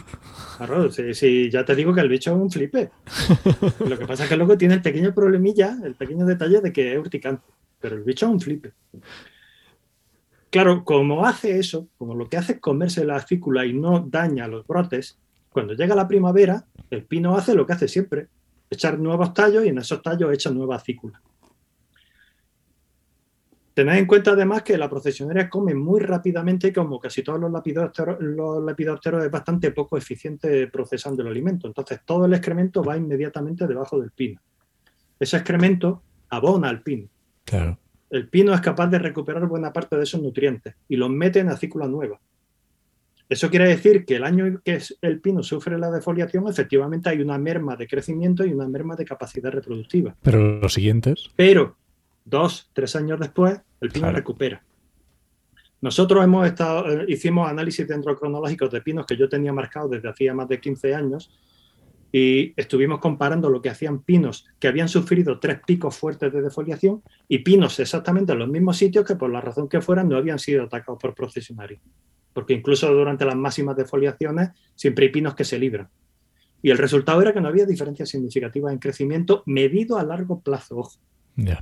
[0.57, 2.91] claro, sí, ya te digo que el bicho es un flipe.
[3.87, 6.93] Lo que pasa es que luego tiene el pequeño problemilla, el pequeño detalle de que
[6.93, 7.43] es urticante
[7.83, 8.71] pero el bicho es un flipe.
[10.49, 14.47] Claro, como hace eso, como lo que hace es comerse la acícula y no daña
[14.47, 15.19] los brotes,
[15.49, 18.29] cuando llega la primavera, el pino hace lo que hace siempre,
[18.69, 21.21] echar nuevos tallos y en esos tallos echa nueva acícula.
[23.73, 27.51] Tened en cuenta además que la procesionaria come muy rápidamente y como casi todos los
[27.51, 31.67] lepidópteros, los lepidópteros es bastante poco eficiente procesando el alimento.
[31.67, 34.39] Entonces todo el excremento va inmediatamente debajo del pino.
[35.19, 37.09] Ese excremento abona al pino.
[37.57, 37.79] Claro.
[38.09, 41.49] El pino es capaz de recuperar buena parte de esos nutrientes y los mete en
[41.49, 42.19] acícula nueva.
[43.29, 47.37] Eso quiere decir que el año que el pino sufre la defoliación, efectivamente hay una
[47.37, 50.15] merma de crecimiento y una merma de capacidad reproductiva.
[50.21, 51.31] Pero los siguientes.
[51.35, 51.75] Pero
[52.25, 54.17] dos, tres años después, el pino Claro.
[54.17, 54.63] recupera.
[55.81, 60.33] Nosotros hemos estado, eh, hicimos análisis dendrocronológicos de pinos que yo tenía marcados desde hacía
[60.33, 61.31] más de 15 años
[62.15, 67.02] y estuvimos comparando lo que hacían pinos que habían sufrido tres picos fuertes de defoliación
[67.28, 70.38] y pinos exactamente en los mismos sitios que por la razón que fueran no habían
[70.38, 71.82] sido atacados por procesionarios.
[72.32, 75.89] Porque incluso durante las máximas defoliaciones siempre hay pinos que se libran.
[76.62, 80.78] Y el resultado era que no había diferencias significativas en crecimiento medido a largo plazo,
[80.78, 80.99] ojo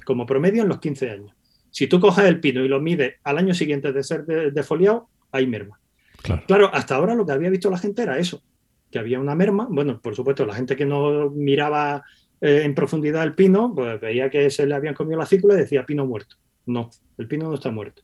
[0.04, 1.32] como promedio en los 15 años.
[1.70, 5.08] Si tú coges el pino y lo mides al año siguiente de ser de- defoliado,
[5.32, 5.80] hay merma.
[6.22, 6.44] Claro.
[6.46, 8.44] Claro, hasta ahora lo que había visto la gente era eso,
[8.92, 9.68] que había una merma.
[9.70, 12.04] Bueno, por supuesto, la gente que no miraba
[12.42, 15.58] eh, en profundidad el pino, pues veía que se le habían comido la cícula y
[15.58, 16.36] decía pino muerto.
[16.66, 18.04] No, el pino no está muerto.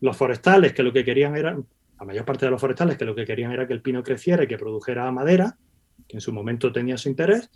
[0.00, 1.56] Los forestales, que lo que querían era,
[1.98, 4.44] la mayor parte de los forestales, que lo que querían era que el pino creciera
[4.44, 5.56] y que produjera madera,
[6.08, 7.50] que en su momento tenía su interés,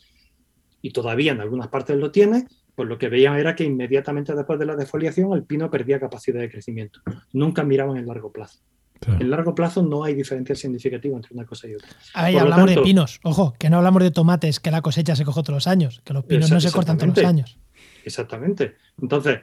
[0.82, 4.58] y todavía en algunas partes lo tiene, pues lo que veían era que inmediatamente después
[4.58, 7.00] de la defoliación el pino perdía capacidad de crecimiento.
[7.32, 8.60] Nunca miraban en largo plazo.
[9.00, 9.20] Claro.
[9.20, 11.88] En largo plazo no hay diferencia significativa entre una cosa y otra.
[12.14, 13.20] A ver, Por lo hablamos de pinos.
[13.24, 16.12] Ojo, que no hablamos de tomates, que la cosecha se coge todos los años, que
[16.12, 17.58] los pinos no se cortan todos los años.
[18.04, 18.76] Exactamente.
[19.00, 19.40] Entonces,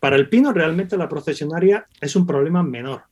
[0.00, 3.02] para el pino realmente la procesionaria es un problema menor.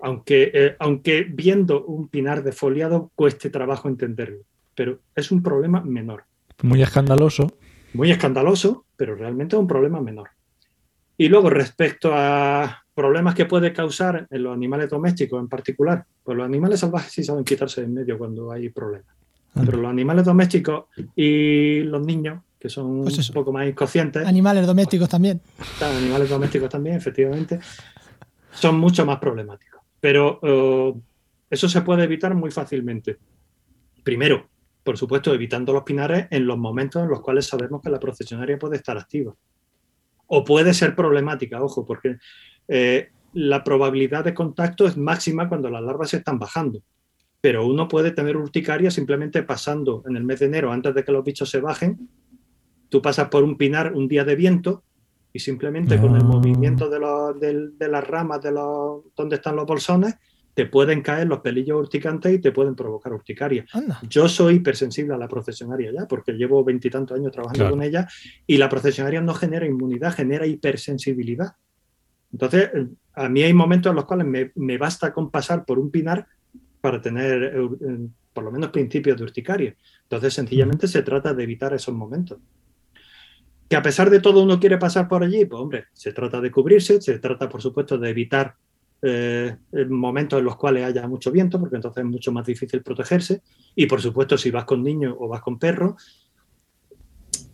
[0.00, 6.24] Aunque, eh, aunque viendo un pinar defoliado cueste trabajo entenderlo, pero es un problema menor.
[6.62, 7.58] Muy escandaloso.
[7.94, 10.30] muy escandaloso, pero realmente es un problema menor.
[11.16, 16.36] Y luego, respecto a problemas que puede causar en los animales domésticos en particular, pues
[16.36, 19.14] los animales salvajes sí saben quitarse de en medio cuando hay problemas.
[19.52, 24.66] Pero los animales domésticos y los niños, que son Pues un poco más inconscientes, Animales
[24.66, 25.40] domésticos también.
[25.60, 27.60] están animales domésticos también, efectivamente,
[28.52, 29.80] son mucho más problemáticos.
[30.00, 30.94] Pero eh,
[31.50, 33.16] eso se puede evitar muy fácilmente.
[34.02, 34.48] Primero,
[34.82, 38.58] por supuesto, evitando los pinares en los momentos en los cuales sabemos que la procesionaria
[38.58, 39.34] puede estar activa.
[40.26, 42.16] O puede ser problemática, ojo, porque
[42.68, 46.80] eh, la probabilidad de contacto es máxima cuando las larvas se están bajando.
[47.40, 51.12] Pero uno puede tener urticaria simplemente pasando en el mes de enero, antes de que
[51.12, 52.08] los bichos se bajen.
[52.88, 54.84] Tú pasas por un pinar un día de viento
[55.32, 56.26] y simplemente con el Ah.
[56.26, 60.14] movimiento de, los- del- de las ramas de los, donde están los bolsones,
[60.54, 63.66] te pueden caer los pelillos urticantes y te pueden provocar urticaria.
[63.72, 63.98] Anda.
[64.08, 67.74] Yo soy hipersensible a la procesionaria ya, porque llevo veintitantos años trabajando Claro.
[67.74, 68.06] con ella
[68.46, 71.54] y la procesionaria no genera inmunidad, genera hipersensibilidad.
[72.34, 72.68] Entonces,
[73.14, 76.26] a mí hay momentos en los cuales me, basta con pasar por un pinar
[76.80, 79.76] para tener eh, por lo menos principios de urticaria.
[80.02, 82.38] Entonces, sencillamente se trata de evitar esos momentos.
[83.68, 86.50] Que a pesar de todo uno quiere pasar por allí, pues hombre, se trata de
[86.50, 88.56] cubrirse, se trata por supuesto de evitar
[89.00, 89.56] eh,
[89.88, 93.42] momentos en los cuales haya mucho viento, porque entonces es mucho más difícil protegerse.
[93.76, 95.94] Y por supuesto, si vas con niños o vas con perros,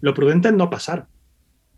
[0.00, 1.06] lo prudente es no pasar,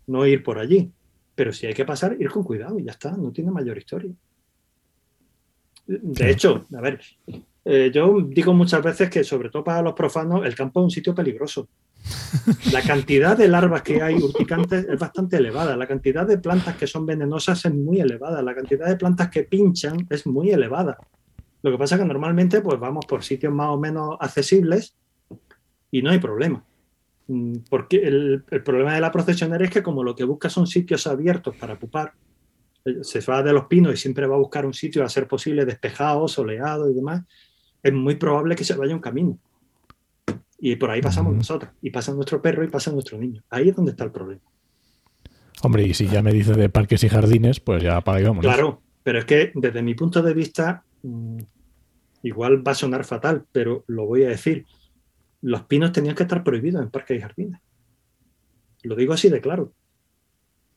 [0.07, 0.89] no ir por allí.
[1.35, 4.11] Pero si hay que pasar, ir con cuidado y ya está, no tiene mayor historia.
[5.85, 7.01] De hecho, a ver,
[7.65, 10.91] eh, yo digo muchas veces que sobre todo para los profanos el campo es un
[10.91, 11.67] sitio peligroso.
[12.71, 16.87] La cantidad de larvas que hay urticantes es bastante elevada, la cantidad de plantas que
[16.87, 20.97] son venenosas es muy elevada, la cantidad de plantas que pinchan es muy elevada.
[21.61, 24.95] Lo que pasa es que normalmente pues vamos por sitios más o menos accesibles
[25.91, 26.63] y no hay problema.
[27.27, 30.67] Mm, Porque el, el problema de la procesionaria es que como lo que busca son
[30.67, 32.13] sitios abiertos para pupar,
[32.85, 35.27] eh, se va de los pinos y siempre va a buscar un sitio a ser
[35.27, 37.23] posible despejado, soleado y demás,
[37.81, 39.37] es muy probable que se vaya un camino.
[40.59, 43.43] Y por ahí pasamos nosotros, y pasa nuestro perro y pasa nuestro niño.
[43.49, 44.41] Ahí es donde está el problema.
[45.61, 48.43] Hombre, y si ya me dices de parques y jardines, pues ya para ahí vamos.
[48.43, 51.39] Claro, pero es que desde mi punto de vista, mm,
[52.23, 54.65] igual va a sonar fatal, pero lo voy a decir.
[55.43, 57.61] Los pinos tenían que estar prohibidos en parques y jardines.
[58.81, 59.71] Lo digo así de claro.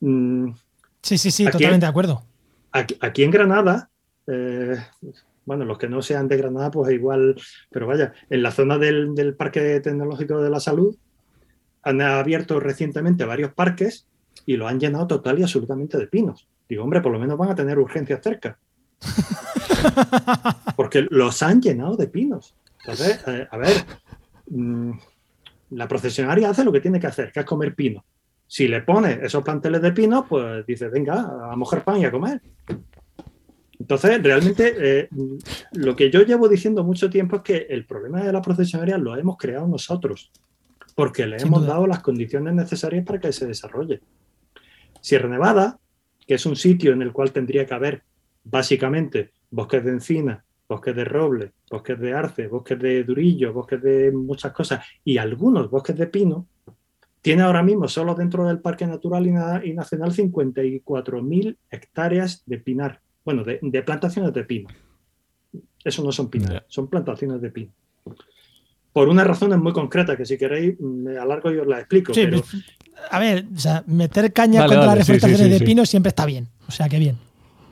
[0.00, 0.50] Mm,
[1.06, 2.24] Sí, sí, sí, totalmente de acuerdo.
[2.72, 3.90] Aquí, aquí en Granada,
[4.26, 4.76] eh,
[5.44, 9.14] bueno, los que no sean de Granada, pues igual, pero vaya, en la zona del,
[9.14, 10.96] del Parque Tecnológico de la Salud
[11.84, 14.08] han abierto recientemente varios parques
[14.46, 16.48] y lo han llenado total y absolutamente de pinos.
[16.68, 18.58] Digo, hombre, por lo menos van a tener urgencias cerca.
[20.76, 22.56] Porque los han llenado de pinos.
[22.80, 23.72] Entonces, eh, a ver,
[24.48, 24.92] mm,
[25.70, 28.04] la procesionaria hace lo que tiene que hacer, que es comer pino.
[28.46, 32.10] Si le pones esos planteles de pino, pues dices, venga, a mojar pan y a
[32.10, 32.40] comer.
[33.78, 35.08] Entonces, realmente, eh,
[35.72, 39.16] lo que yo llevo diciendo mucho tiempo es que el problema de la procesionaria lo
[39.16, 40.30] hemos creado nosotros,
[40.94, 44.00] porque le hemos dado las condiciones necesarias para que se desarrolle.
[45.00, 45.78] Sierra Nevada,
[46.26, 48.02] que es un sitio en el cual tendría que haber
[48.44, 54.12] básicamente bosques de encina, bosques de roble, bosques de arce, bosques de durillo, bosques de
[54.12, 56.46] muchas cosas y algunos bosques de pino,
[57.22, 63.42] tiene ahora mismo solo dentro del Parque Natural y Nacional 54.000 hectáreas de pinar bueno,
[63.42, 64.68] de, plantaciones de pino.
[65.84, 67.72] Eso no son pinos, son plantaciones de pino.
[68.92, 72.12] Por unas razones muy concretas que si queréis me alargo y os las explico.
[72.12, 72.44] Pues,
[73.10, 73.44] a ver,
[73.86, 76.46] meter caña contra las reforestaciones de pino siempre está bien.
[76.68, 77.18] O sea, que bien.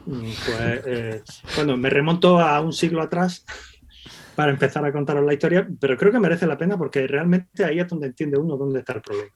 [0.04, 1.22] Pues, eh,
[1.56, 3.44] bueno, me remonto a un siglo atrás
[4.34, 7.78] para empezar a contaros la historia, pero creo que merece la pena porque realmente ahí
[7.78, 9.30] es donde entiende uno dónde está el problema.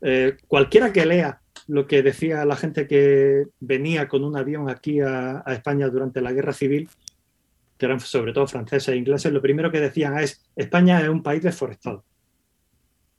[0.00, 5.00] Eh, cualquiera que lea lo que decía la gente que venía con un avión aquí
[5.00, 6.88] a, España durante la guerra civil,
[7.76, 11.22] que eran sobre todo franceses e ingleses, lo primero que decían es, España es un
[11.22, 12.04] país deforestado.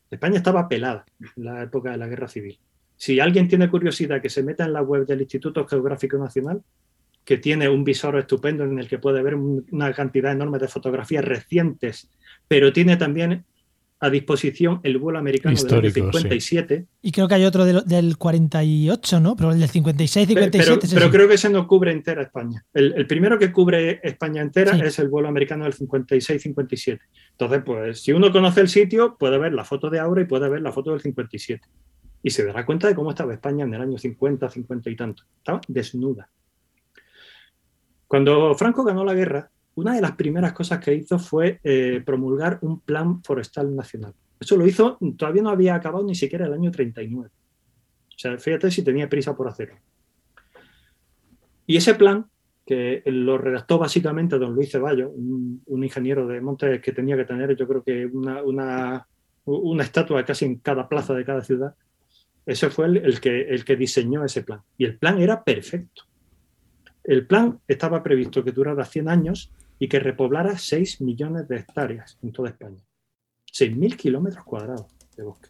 [0.10, 2.60] España estaba pelada en la época de la guerra civil.
[3.00, 6.62] Si alguien tiene curiosidad que se meta en la web del Instituto Geográfico Nacional,
[7.24, 11.24] que tiene un visor estupendo en el que puede ver una cantidad enorme de fotografías
[11.24, 12.10] recientes,
[12.50, 13.46] pero tiene también
[14.02, 16.88] a disposición el vuelo americano del 57.
[17.02, 19.38] Y creo que hay otro del, 48, ¿no?
[19.38, 20.88] Pero el del 56, 57.
[20.94, 22.66] Pero, creo que ese no cubre entera España.
[22.74, 27.00] El, primero que cubre España entera es el vuelo americano del 56-57.
[27.32, 30.50] Entonces, pues si uno conoce el sitio, puede ver la foto de ahora y puede
[30.50, 31.66] ver la foto del 57.
[32.22, 35.24] Y se dará cuenta de cómo estaba España en el año 50, 50 y tanto.
[35.38, 36.30] Estaba desnuda.
[38.08, 42.60] Cuando Franco ganó la guerra, una de las primeras cosas que hizo fue eh, promulgar
[42.62, 44.14] un plan forestal nacional.
[44.40, 47.30] Eso lo hizo, todavía no había acabado ni siquiera el año 39.
[47.30, 49.78] O sea, fíjate si tenía prisa por hacerlo.
[51.66, 52.26] Y ese plan,
[52.66, 57.56] que lo redactó básicamente don Luis Ceballos, un, ingeniero de Montes que tenía que tener,
[57.56, 58.44] yo creo que una,
[59.46, 61.76] una, estatua casi en cada plaza de cada ciudad,
[62.50, 64.64] ese fue el, que, el que diseñó ese plan.
[64.76, 66.04] Y el plan era perfecto.
[67.04, 72.18] El plan estaba previsto que durara 100 años y que repoblara 6 millones de hectáreas
[72.24, 72.84] en toda España.
[73.54, 75.50] 6.000 kilómetros cuadrados de bosque.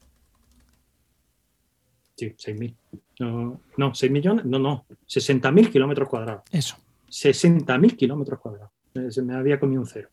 [2.17, 2.75] Sí, 6.000.
[3.21, 6.43] No, no, 6 millones, no, no, 60.000 kilómetros cuadrados.
[6.51, 6.75] Eso.
[7.09, 8.71] 60.000 kilómetros cuadrados.
[8.93, 10.09] Eh, se me había comido un cero.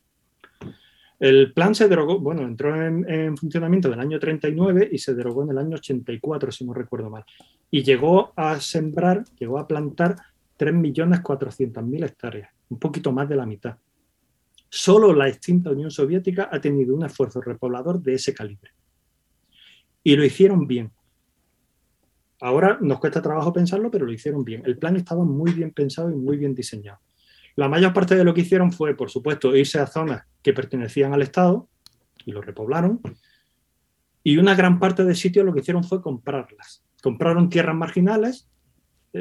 [1.19, 5.15] El plan se derogó, bueno, entró en, en, funcionamiento en el año 39 y se
[5.15, 7.25] derogó en el año 84, si no recuerdo mal.
[7.71, 10.17] Y llegó a sembrar, llegó a plantar
[10.59, 13.77] 3.400.000 hectáreas, un poquito más de la mitad.
[14.69, 18.73] Solo la extinta Unión Soviética ha tenido un esfuerzo repoblador de ese calibre.
[20.03, 20.91] Y lo hicieron bien.
[22.41, 24.63] Ahora nos cuesta trabajo pensarlo, pero lo hicieron bien.
[24.67, 26.99] El plan estaba muy bien pensado y muy bien diseñado.
[27.57, 31.13] La mayor parte de lo que hicieron fue, por supuesto, irse a zonas que pertenecían
[31.13, 31.69] al Estado
[32.25, 33.01] y lo repoblaron.
[34.23, 36.85] Y una gran parte de sitios lo que hicieron fue comprarlas.
[37.03, 38.49] Compraron tierras marginales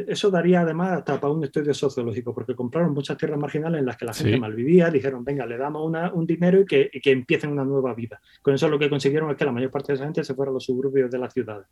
[0.07, 3.97] eso daría además hasta para un estudio sociológico, porque compraron muchas tierras marginales en las
[3.97, 7.93] que la gente malvivía, dijeron, venga, le damos un dinero y que, empiecen una nueva
[7.93, 8.19] vida.
[8.41, 10.51] Con eso lo que consiguieron es que la mayor parte de esa gente se fuera
[10.51, 11.67] a los suburbios de las ciudades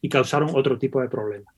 [0.00, 1.54] y causaron otro tipo de problemas.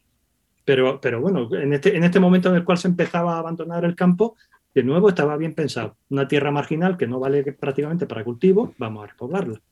[0.67, 3.87] Pero, pero bueno, en este, en este momento en el cual se empezaba a abandonar
[3.87, 4.37] el campo,
[4.75, 5.97] de nuevo estaba bien pensado.
[6.11, 9.63] Una tierra marginal que no vale prácticamente para cultivo, vamos a repoblarla.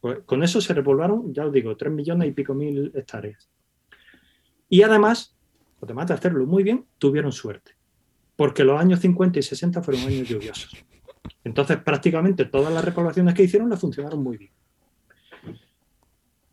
[0.00, 3.50] Pues con eso se repoblaron, ya os digo, tres millones y pico mil hectáreas.
[4.70, 5.36] Y además
[5.82, 7.72] además de hacerlo muy bien, tuvieron suerte,
[8.34, 10.84] porque los años 50 y 60 fueron años lluviosos.
[11.44, 14.52] Entonces, prácticamente todas las repoblaciones que hicieron le funcionaron muy bien.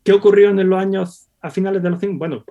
[0.02, 2.18] ¿Qué ocurrió en los años a finales de los 50?
[2.18, 2.44] Bueno,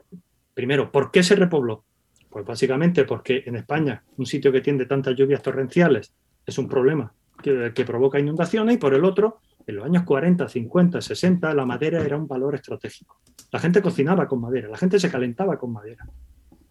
[0.54, 1.84] primero, ¿por qué se repobló?
[2.30, 6.14] Pues básicamente porque en España un sitio que tiene tantas lluvias torrenciales
[6.46, 10.48] es un problema que, que, provoca inundaciones y por el otro, en los años 40,
[10.48, 13.20] 50, 60, la madera era un valor estratégico.
[13.52, 16.08] La gente cocinaba con madera, la gente se calentaba con madera.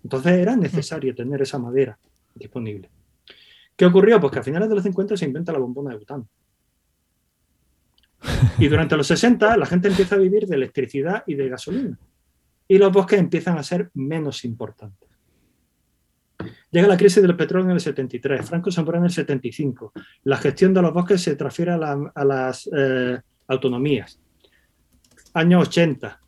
[0.03, 1.99] Entonces era necesario tener esa madera
[2.35, 2.91] disponible.
[3.77, 4.21] ¿Qué ocurrió?
[4.21, 6.29] Pues que a finales de los 50 se inventa la bombona de butano.
[8.59, 11.99] Y durante los 60 la gente empieza a vivir de electricidad y de gasolina.
[12.73, 15.07] Y los bosques empiezan a ser menos importantes.
[16.71, 19.93] Llega la crisis del petróleo en el 73, Franco se en el 75.
[20.25, 24.19] La gestión de los bosques se transfiere a, las eh, autonomías.
[25.35, 26.19] Años 80,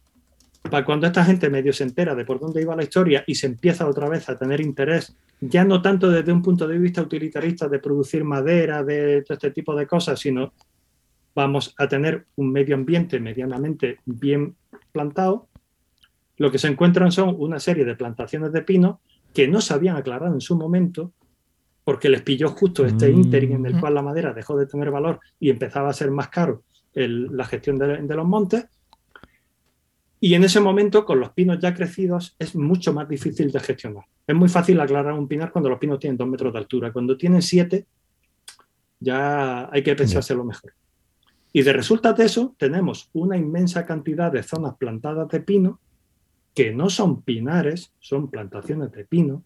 [0.71, 3.47] para cuando esta gente medio se entera de por dónde iba la historia y se
[3.47, 7.69] empieza otra vez a tener interés, ya no tanto desde un punto de vista utilitarista
[7.69, 10.53] de producir madera, de todo este tipo de cosas, sino
[11.35, 14.57] vamos a tener un medio ambiente medianamente bien
[14.93, 15.49] plantado,
[16.39, 19.01] lo que se encuentran son una serie de plantaciones de pino
[19.33, 21.13] que no se habían aclarado en su momento
[21.85, 23.17] porque les pilló justo este Mm.
[23.17, 26.29] ínterin en el cual la madera dejó de tener valor y empezaba a ser más
[26.29, 26.63] caro
[26.95, 28.67] el- la gestión de, de los montes.
[30.21, 34.05] Y en ese momento, con los pinos ya crecidos, es mucho más difícil de gestionar.
[34.27, 36.91] Es muy fácil aclarar un pinar cuando los pinos tienen dos metros de altura.
[36.93, 37.87] Cuando tienen siete,
[39.01, 40.73] ya hay que pensárselo mejor.
[41.53, 45.81] Y de resultas de eso, tenemos una inmensa cantidad de zonas plantadas de pino
[46.55, 49.43] que no son pinares, son plantaciones de pino,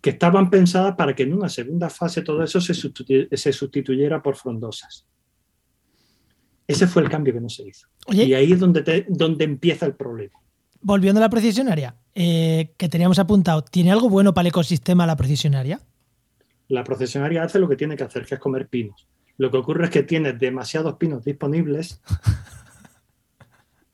[0.00, 4.22] que estaban pensadas para que en una segunda fase todo eso se, sustitu- se sustituyera
[4.22, 5.06] por frondosas.
[6.66, 7.88] Ese fue el cambio que no se hizo.
[8.06, 10.38] Oye, Y ahí es donde, te- donde empieza el problema.
[10.82, 15.16] volviendo a la precisionaria, eh, que teníamos apuntado, ¿tiene algo bueno para el ecosistema la
[15.16, 15.80] precisionaria?
[16.68, 19.06] La procesionaria hace lo que tiene que hacer, que es comer pinos.
[19.36, 22.00] Lo que ocurre es que tiene demasiados pinos disponibles,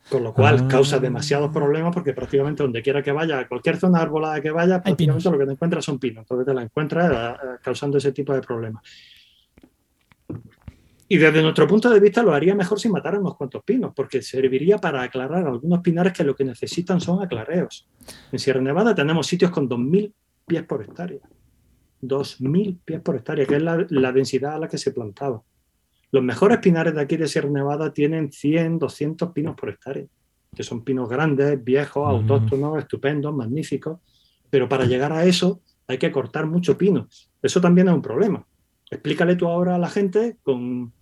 [0.08, 0.68] con lo cual Ah.
[0.68, 4.82] causa demasiados problemas porque prácticamente donde quiera que vaya, a cualquier zona arbolada que vaya,
[4.82, 6.22] prácticamente lo que te encuentras son pinos.
[6.22, 8.82] Entonces te la encuentras eh, eh, causando ese tipo de problemas.
[11.08, 14.22] Y desde nuestro punto de vista lo haría mejor si matara unos cuantos pinos, porque
[14.22, 17.88] serviría para aclarar algunos pinares que lo que necesitan son aclareos.
[18.32, 20.12] En Sierra Nevada tenemos sitios con 2.000
[20.46, 21.20] pies por hectárea.
[22.02, 25.42] 2.000 pies por hectárea, que es la, la densidad a la que se plantaba.
[26.16, 30.06] Los mejores pinares de aquí de Sierra Nevada tienen 100, 200 pinos por hectárea,
[30.54, 34.00] que son pinos grandes, viejos, autóctonos, estupendos, magníficos.
[34.48, 37.06] Pero para llegar a eso hay que cortar mucho pino.
[37.42, 38.46] Eso también es un problema.
[38.90, 40.94] Explícale tú ahora a la gente con,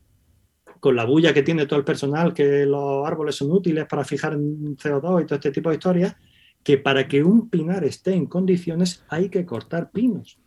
[0.81, 4.37] con la bulla que tiene todo el personal, que los árboles son útiles para fijar
[4.37, 6.17] CO2 y todo este tipo de historias,
[6.65, 10.41] que para que un pinar esté en condiciones hay que cortar pinos.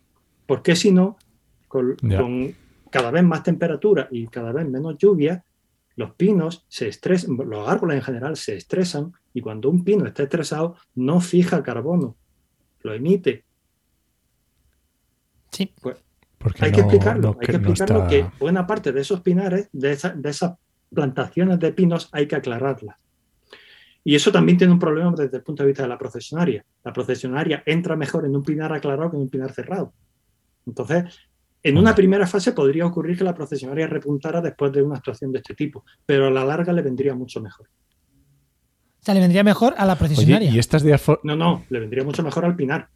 [0.44, 1.16] Porque si no,
[1.68, 1.96] con
[2.90, 5.44] cada vez más temperatura y cada vez menos lluvia,
[5.96, 10.22] los pinos se estresan, los árboles en general se estresan y cuando un pino está
[10.22, 12.16] estresado no fija carbono,
[12.82, 13.44] lo emite.
[15.50, 15.72] Sí.
[16.38, 19.20] Porque Hay que explicarlo, no hay que- no explicarlo está- que buena parte de esos
[19.22, 20.56] pinares, de, esa- de esas
[20.94, 22.96] plantaciones de pinos, hay que aclararlas.
[24.04, 26.64] Y eso también tiene un problema desde el punto de vista de la procesionaria.
[26.84, 29.92] La procesionaria entra mejor en un pinar aclarado que en un pinar cerrado.
[30.64, 31.18] Entonces,
[31.68, 35.38] en una primera fase podría ocurrir que la procesionaria repuntara después de una actuación de
[35.38, 37.66] este tipo, pero a la larga le vendría mucho mejor.
[39.00, 40.50] O sea, le vendría mejor a la Oye, precisionaria.
[40.50, 40.84] y estas
[41.22, 42.88] No, no, le vendría mucho mejor al pinar.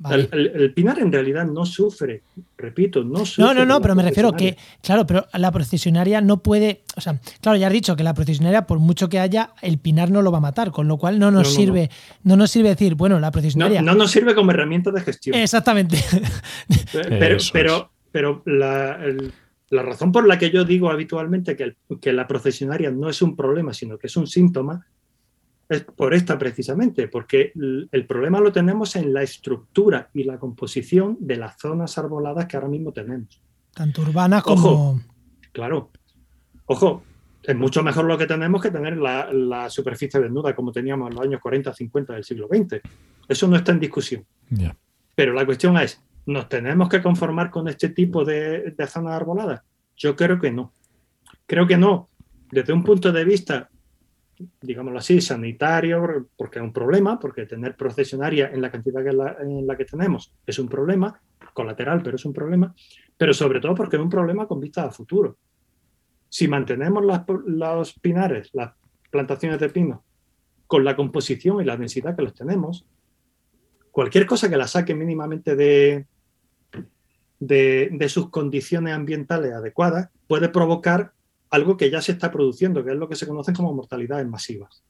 [0.00, 0.28] Vale.
[0.30, 2.22] El, el- el pinar en realidad no sufre,
[2.56, 3.42] repito, no sufre.
[3.46, 4.78] No, no, no, pero me refiero que, procesionaria.
[4.80, 8.64] claro, pero la procesionaria no puede, o sea, claro, ya has dicho que la procesionaria,
[8.64, 11.32] por mucho que haya, el pinar no lo va a matar, con lo cual no
[11.32, 11.90] nos No, no, sirve,
[12.22, 12.36] no.
[12.36, 13.82] nos sirve decir, bueno, la procesionaria.
[13.82, 15.34] no nos sirve como herramienta de gestión.
[15.36, 15.98] Exactamente.
[16.92, 17.82] Pero, Eso pero, es.
[18.12, 19.32] Pero la, el-
[19.70, 23.20] la razón por la que yo digo habitualmente que, el- que la procesionaria no es
[23.22, 24.86] un problema, sino que es un síntoma,
[25.68, 30.38] es por esta precisamente, porque el, el problema lo tenemos en la estructura y la
[30.38, 33.42] composición de las zonas arboladas que ahora mismo tenemos.
[33.74, 34.62] Tanto urbanas como.
[34.70, 35.00] Ojo.
[35.52, 35.90] Claro.
[36.64, 37.02] Ojo,
[37.42, 41.16] es mucho mejor lo que tenemos que tener la, la superficie desnuda como teníamos en
[41.16, 42.80] los años 40, 50 del siglo XX.
[43.28, 44.24] Eso no está en discusión.
[44.48, 44.74] Ya.
[45.14, 49.62] Pero la cuestión es, ¿nos tenemos que conformar con este tipo de, zonas arboladas?
[49.96, 50.74] Yo creo que no.
[51.46, 52.10] Creo que no.
[52.50, 53.70] Desde un punto de vista,
[54.60, 59.36] digámoslo así, sanitario, porque es un problema, porque tener procesionaria en la cantidad que la-
[59.40, 61.18] en la que tenemos es un problema,
[61.54, 62.74] colateral, pero es un problema,
[63.16, 65.38] pero sobre todo porque es un problema con vista a futuro.
[66.28, 67.02] Si mantenemos
[67.46, 68.74] los pinares, las
[69.10, 70.04] plantaciones de pino,
[70.66, 72.86] con la composición y la densidad que los tenemos,
[73.90, 76.06] cualquier cosa que la saque mínimamente de,
[77.40, 81.12] de, sus condiciones ambientales adecuadas puede provocar
[81.50, 84.82] algo que ya se está produciendo, que es lo que se conocen como mortalidades masivas.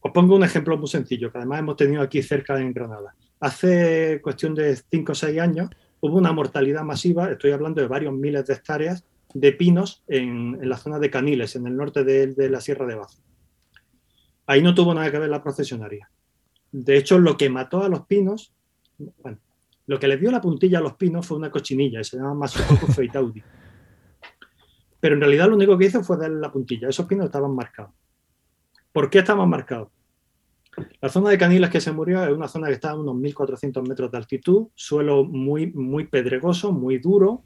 [0.00, 3.14] Os pongo un ejemplo muy sencillo, que además hemos tenido aquí cerca en Granada.
[3.40, 5.70] Hace cuestión de 5 o 6 años
[6.00, 10.68] hubo una mortalidad masiva, estoy hablando de varios miles de hectáreas, de pinos en, en
[10.68, 13.22] la zona de Caniles, en el norte de, de la Sierra de Baza.
[14.46, 16.10] Ahí no tuvo nada que ver la procesionaria.
[16.72, 18.52] De hecho, lo que mató a los pinos,
[19.92, 22.32] lo que les dio la puntilla a los pinos fue una cochinilla, y se llama
[22.32, 23.42] Masucoco feitaudi.
[24.98, 26.88] Pero en realidad lo único que hizo fue darle la puntilla.
[26.88, 27.92] Esos pinos estaban marcados.
[28.90, 29.88] ¿Por qué estaban marcados?
[31.02, 33.86] La zona de Caniles que se murió es una zona que está a unos 1.400
[33.86, 37.44] metros de altitud, suelo muy, muy pedregoso, muy duro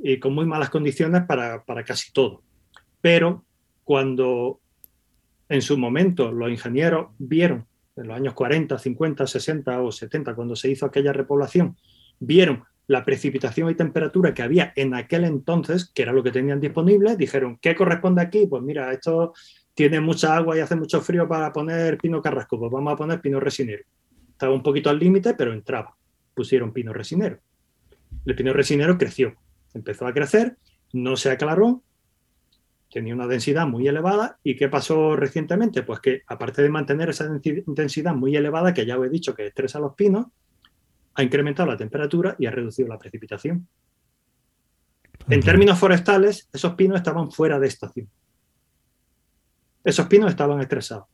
[0.00, 2.44] y con muy malas condiciones para, para casi todo.
[3.00, 3.44] Pero
[3.82, 4.60] cuando
[5.48, 7.66] en su momento los ingenieros vieron,
[8.02, 11.76] en los años 40, 50, 60 o 70, cuando se hizo aquella repoblación,
[12.20, 16.60] vieron la precipitación y temperatura que había en aquel entonces, que era lo que tenían
[16.60, 18.46] disponible, dijeron, ¿qué corresponde aquí?
[18.46, 19.32] Pues mira, esto
[19.74, 23.20] tiene mucha agua y hace mucho frío para poner pino carrasco, pues vamos a poner
[23.20, 23.84] pino resinero.
[24.30, 25.96] Estaba un poquito al límite, pero entraba.
[26.34, 27.38] Pusieron pino resinero.
[28.26, 29.34] El pino resinero creció,
[29.72, 30.56] empezó a crecer,
[30.92, 31.82] no se aclaró,
[32.92, 34.38] tenía una densidad muy elevada.
[34.44, 35.82] ¿Y qué pasó recientemente?
[35.82, 37.26] Pues que aparte de mantener esa
[37.66, 40.26] densidad muy elevada, que ya os he dicho que estresa a los pinos,
[41.14, 43.66] ha incrementado la temperatura y ha reducido la precipitación.
[45.28, 48.08] En términos forestales, esos pinos estaban fuera de estación.
[49.84, 51.06] Esos pinos estaban estresados.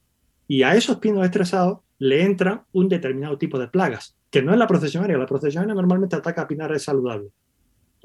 [0.47, 4.59] Y a esos pinos estresados le entra un determinado tipo de plagas, que no es
[4.59, 5.19] la procesionaria.
[5.19, 7.33] La procesionaria normalmente ataca a pinares saludables.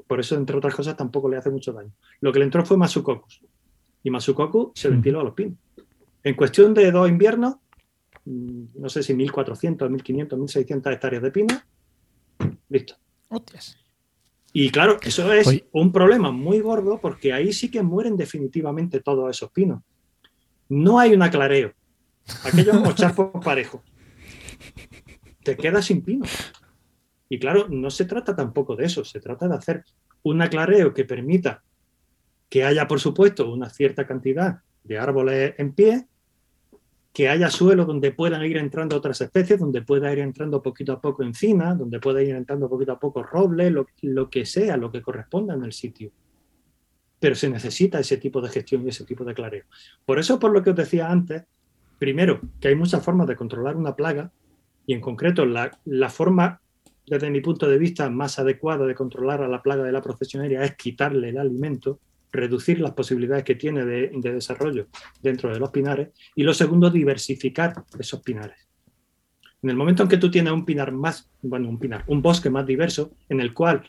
[0.06, 1.92] Por eso, entre otras cosas, tampoco le hace mucho daño.
[2.20, 3.40] Lo que le entró fue Masucocus.
[4.04, 5.58] Y Masukoku se ventiló a los pinos.
[6.22, 7.56] En cuestión de dos inviernos,
[8.24, 11.54] mm, no sé si 1.400, 1.500, 1.600 hectáreas de pino,
[12.68, 12.94] listo.
[14.52, 19.28] Y claro, eso es un problema muy gordo porque ahí sí que mueren definitivamente todos
[19.28, 19.82] esos pinos.
[20.68, 21.72] No hay un aclareo.
[22.44, 23.82] Aquello es como charpo parejo.
[25.42, 26.24] Te quedas sin pino.
[27.28, 29.84] Y claro, no se trata tampoco de eso, se trata de hacer
[30.22, 31.64] un aclareo que permita
[32.54, 36.06] que haya, por supuesto, una cierta cantidad de árboles en pie,
[37.12, 41.00] que haya suelo donde puedan ir entrando otras especies, donde pueda ir entrando poquito a
[41.00, 45.02] poco encina, donde pueda ir entrando poquito a poco roble, lo, que sea, lo que
[45.02, 46.12] corresponda en el sitio.
[47.18, 49.64] Pero se necesita ese tipo de gestión y ese tipo de clareo.
[50.06, 51.42] Por eso, por lo que os decía antes,
[51.98, 54.30] primero, que hay muchas formas de controlar una plaga,
[54.86, 56.60] y en concreto la, la forma,
[57.04, 60.62] desde mi punto de vista, más adecuada de controlar a la plaga de la procesionaria
[60.62, 61.98] es quitarle el alimento,
[62.34, 64.88] reducir las posibilidades que tiene de, desarrollo
[65.22, 68.68] dentro de los pinares y lo segundo, diversificar esos pinares.
[69.62, 72.50] En el momento en que tú tienes un pinar más, bueno, un pinar, un bosque
[72.50, 73.82] más diverso, en el cual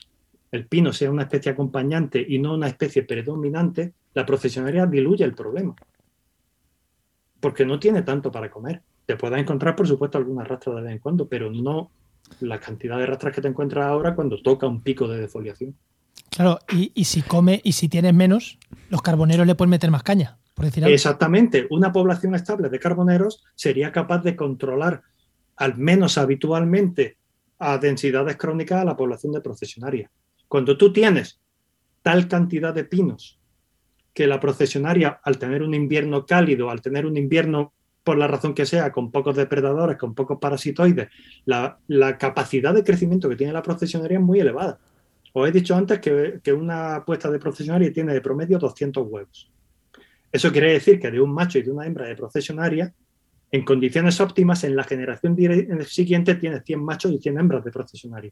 [0.52, 5.34] el pino sea una especie acompañante y no una especie predominante, la procesionaria diluye el
[5.34, 5.76] problema.
[7.42, 8.82] Porque no tiene tanto para comer.
[9.06, 11.92] Te puedes encontrar, por supuesto, alguna rastra de vez en cuando, pero no
[12.40, 15.76] la cantidad de rastras que te encuentras ahora cuando toca un pico de defoliación.
[16.36, 18.60] Claro, y, si come y si tienes menos,
[18.90, 21.66] los carboneros le pueden meter más caña, por decir Exactamente.
[21.70, 25.02] Una población estable de carboneros sería capaz de controlar,
[25.56, 27.18] al menos habitualmente,
[27.58, 30.12] a densidades crónicas a la población de procesionaria.
[30.50, 31.40] Cuando tú tienes
[32.02, 33.40] tal cantidad de pinos
[34.14, 38.54] que la procesionaria, al tener un invierno cálido, al tener un invierno por la razón
[38.54, 41.10] que sea, con pocos depredadores, con pocos parasitoides,
[41.46, 44.80] la, la capacidad de crecimiento que tiene la procesionaria es muy elevada.
[45.38, 49.52] Os he dicho antes que, una puesta de procesionaria tiene de promedio 200 huevos.
[50.32, 52.94] Eso quiere decir que de un macho y de una hembra de procesionaria,
[53.52, 55.36] en condiciones óptimas, en la generación
[55.88, 58.32] siguiente tiene 100 machos y 100 hembras de procesionaria.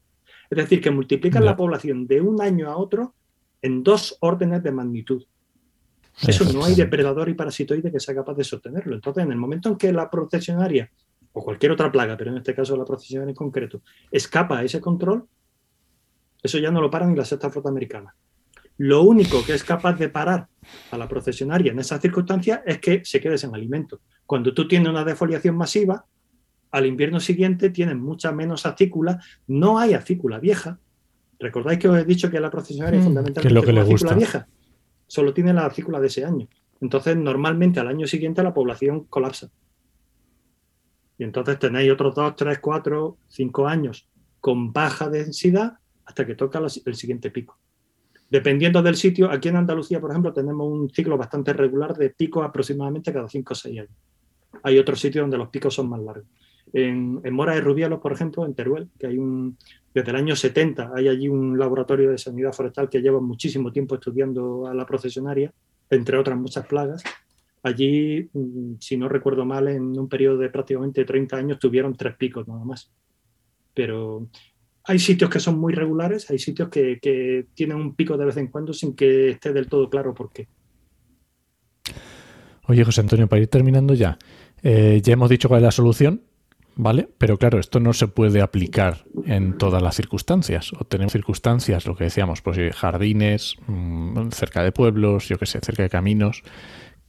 [0.49, 3.13] Es decir, que multiplican la población de un año a otro
[3.61, 5.25] en dos órdenes de magnitud.
[6.25, 8.95] Eso no hay depredador y parasitoide que sea capaz de sostenerlo.
[8.95, 10.89] Entonces, en el momento en que la procesionaria,
[11.33, 14.79] o cualquier otra plaga, pero en este caso la procesionaria en concreto, escapa a ese
[14.79, 15.27] control,
[16.43, 18.13] eso ya no lo para ni la sexta flota americana.
[18.77, 20.47] Lo único que es capaz de parar
[20.91, 24.01] a la procesionaria en esas circunstancias es que se quede sin alimento.
[24.25, 26.05] Cuando tú tienes una defoliación masiva,
[26.71, 30.79] al invierno siguiente tienes mucha menos acícula, no hay acícula vieja.
[31.39, 34.47] ¿Recordáis que os he dicho que la procesionaria es mm, fundamentalmente es la acícula vieja?
[35.07, 36.47] Solo tiene la acícula de ese año.
[36.81, 39.49] Entonces, normalmente al año siguiente la población colapsa.
[41.17, 44.09] Y entonces tenéis otros dos, tres, cuatro, cinco años
[44.41, 47.57] con baja densidad hasta que toca el siguiente pico.
[48.29, 52.43] Dependiendo del sitio, aquí en Andalucía, por ejemplo, tenemos un ciclo bastante regular de picos
[52.43, 53.91] aproximadamente cada 5 o 6 años.
[54.63, 56.25] Hay otros sitios donde los picos son más largos.
[56.73, 59.55] En, Mora de Rubielos, por ejemplo, en Teruel, que hay un,
[59.93, 63.95] desde el año 70 hay allí un laboratorio de sanidad forestal que lleva muchísimo tiempo
[63.95, 65.53] estudiando a la procesionaria,
[65.91, 67.03] entre otras muchas plagas.
[67.61, 72.15] Allí, mm, si no recuerdo mal, en un periodo de prácticamente 30 años tuvieron tres
[72.15, 72.91] picos nada más.
[73.75, 74.27] Pero
[74.85, 78.47] hay sitios que son muy regulares, hay sitios que, tienen un pico de vez en
[78.47, 80.47] cuando sin que esté del todo claro por qué.
[82.67, 84.17] Oye, José Antonio, para ir terminando ya,
[84.61, 86.21] eh, ya hemos dicho cuál es la solución,
[86.75, 87.09] ¿vale?
[87.17, 90.71] Pero claro, esto no se puede aplicar en todas las circunstancias.
[90.73, 95.45] O tenemos circunstancias, lo que decíamos, pues eh, jardines, mm, cerca de pueblos, yo qué
[95.45, 96.43] sé, cerca de caminos,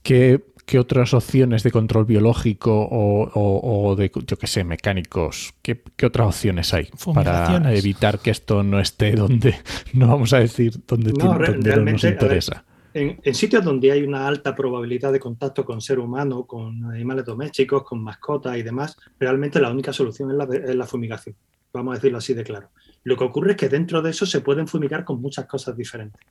[0.03, 6.27] que ¿qué otras opciones de control biológico o, de, yo qué sé, mecánicos, ¿qué, otras
[6.27, 9.55] opciones hay para evitar que esto no esté donde,
[9.93, 12.65] no vamos a decir, donde, no, nos interesa?
[12.95, 17.83] en, sitios donde hay una alta probabilidad de contacto con ser humano, con animales domésticos,
[17.83, 21.35] con mascotas y demás, realmente la única solución es la, es la fumigación.
[21.73, 22.69] Vamos a decirlo así de claro.
[23.03, 26.21] Lo que ocurre es que dentro de eso se pueden fumigar con muchas cosas diferentes.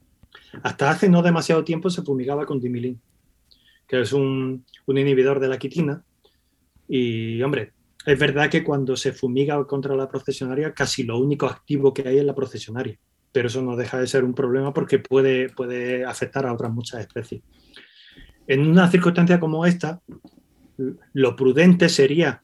[0.62, 3.01] Hasta hace no demasiado tiempo se fumigaba con dimilín
[3.87, 6.03] que es un, inhibidor de la quitina.
[6.89, 7.72] Y, hombre,
[8.07, 12.18] es verdad que cuando se fumiga contra la procesionaria, casi lo único activo que hay
[12.18, 12.99] es la procesionaria,
[13.32, 17.01] pero eso no deja de ser un problema porque puede, puede afectar a otras muchas
[17.01, 17.43] especies.
[18.47, 20.03] En una circunstancia como esta,
[21.12, 22.43] lo prudente sería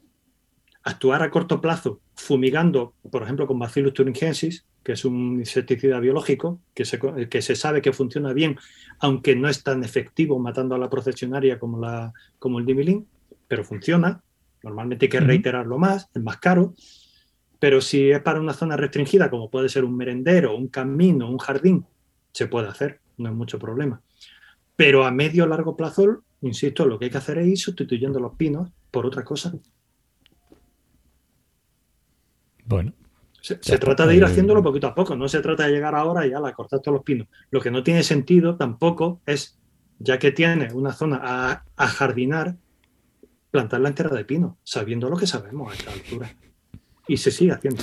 [0.82, 6.60] actuar a corto plazo fumigando, por ejemplo, con Bacillus thuringiensis, que es un insecticida biológico
[6.74, 8.58] que se, que se sabe que funciona bien,
[8.98, 13.06] aunque no es tan efectivo matando a la procesionaria como, la, como el dimilín,
[13.46, 14.22] pero funciona.
[14.62, 16.74] Normalmente hay que reiterarlo más, es más caro.
[17.58, 21.38] Pero si es para una zona restringida, como puede ser un merendero, un camino, un
[21.38, 21.84] jardín,
[22.32, 24.00] se puede hacer, no hay mucho problema.
[24.76, 28.18] Pero a medio o largo plazo, insisto, lo que hay que hacer es ir sustituyendo
[28.18, 29.52] los pinos por otra cosa.
[32.64, 32.94] Bueno.
[33.41, 36.30] Se, trata de ir haciéndolo poquito a poco, no se trata de llegar ahora y
[36.30, 37.28] ya la cortar todos los pinos.
[37.51, 39.59] Lo que no tiene sentido tampoco es,
[39.99, 42.57] ya que tiene una zona a, a jardinar,
[43.51, 46.34] plantar la entera de pino, sabiendo lo que sabemos a esta altura.
[47.09, 47.82] Y se sigue haciendo.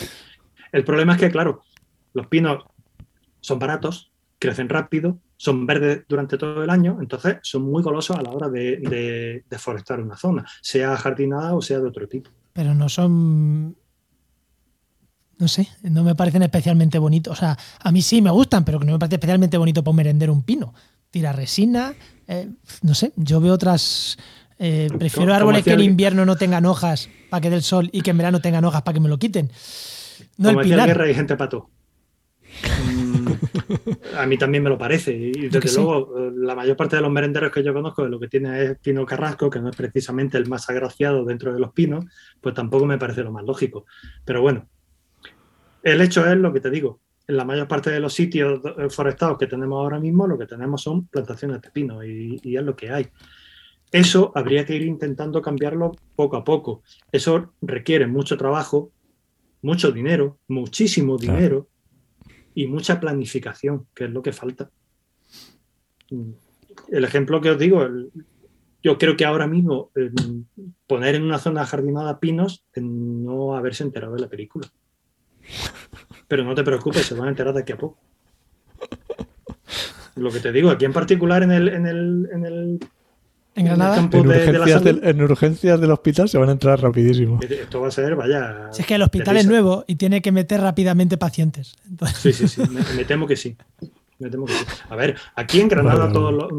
[0.72, 1.64] El problema es que, claro,
[2.14, 2.64] los pinos
[3.41, 8.22] son baratos, crecen rápido, son verdes durante todo el año, entonces son muy golosos a
[8.22, 12.30] la hora de, de deforestar una zona, sea jardinada o sea de otro tipo.
[12.53, 13.76] Pero no son
[15.39, 17.38] no sé, no me parecen especialmente bonitos.
[17.38, 19.95] O sea, a mí sí me gustan, pero que no me parece especialmente bonito para
[19.95, 20.73] merender un pino.
[21.09, 21.93] Tira resina,
[22.27, 22.49] eh,
[22.81, 24.17] no sé, yo veo otras...
[24.59, 28.01] Eh, prefiero árboles que en invierno no tengan hojas para que dé el sol y
[28.01, 29.51] que en verano tengan hojas para que me lo quiten.
[30.38, 30.88] No el pinar.
[30.88, 31.69] guerra y gente pato.
[32.88, 33.27] Mm,
[34.17, 35.11] a mí también me lo parece.
[35.13, 38.27] Y desde luego, eh, la mayor parte de los merenderos que yo conozco, lo que
[38.27, 42.05] tiene es pino carrasco, que no es precisamente el más agraciado dentro de los pinos,
[42.41, 43.85] pues tampoco me parece lo más lógico.
[44.23, 44.67] Pero bueno,
[45.88, 46.99] el hecho es lo que te digo.
[47.27, 50.45] En la mayor parte de los sitios eh, forestados que tenemos ahora mismo, lo que
[50.45, 53.07] tenemos son plantaciones de pino y, es lo que hay.
[53.91, 56.83] Eso habría que ir intentando cambiarlo poco a poco.
[57.11, 58.91] Eso requiere mucho trabajo,
[59.61, 61.69] mucho dinero, muchísimo dinero
[62.53, 64.69] y mucha planificación, que es lo que falta.
[66.09, 67.88] El ejemplo que os digo,
[68.83, 69.91] yo creo que ahora mismo
[70.85, 74.69] poner en una zona jardinada pinos, no haberse enterado de la película.
[76.27, 77.97] Pero no te preocupes, se van a enterar de aquí a poco.
[80.15, 82.79] Lo que te digo, aquí en particular en el, en el, en el
[83.57, 83.97] ¿En Granada?
[83.97, 87.39] En, urgencias en, urgencias del hospital se van a entrar rapidísimo.
[87.41, 88.71] Esto va a ser, vaya.
[88.71, 91.75] Si es que el hospital es nuevo y tiene que meter rápidamente pacientes.
[92.15, 92.61] Sí, sí, sí.
[92.95, 93.57] Me, temo que sí.
[94.19, 94.63] me, temo que sí.
[94.89, 96.49] A ver, aquí en Granada, todo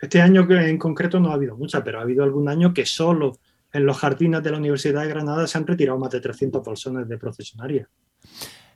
[0.00, 3.38] este año en concreto no ha habido mucha, pero ha habido algún año que solo
[3.74, 7.08] en los jardines de la Universidad de Granada se han retirado más de 300 personas
[7.08, 7.88] de procesionaria.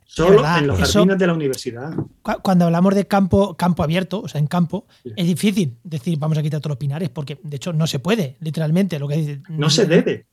[0.05, 1.93] Solo en los jardines de la universidad.
[2.41, 6.41] Cuando hablamos de campo, campo abierto, o sea, en campo, es difícil decir vamos a
[6.41, 8.99] quitar todos los pinares, porque de hecho no se puede, literalmente.
[8.99, 10.25] Lo que no, se debe.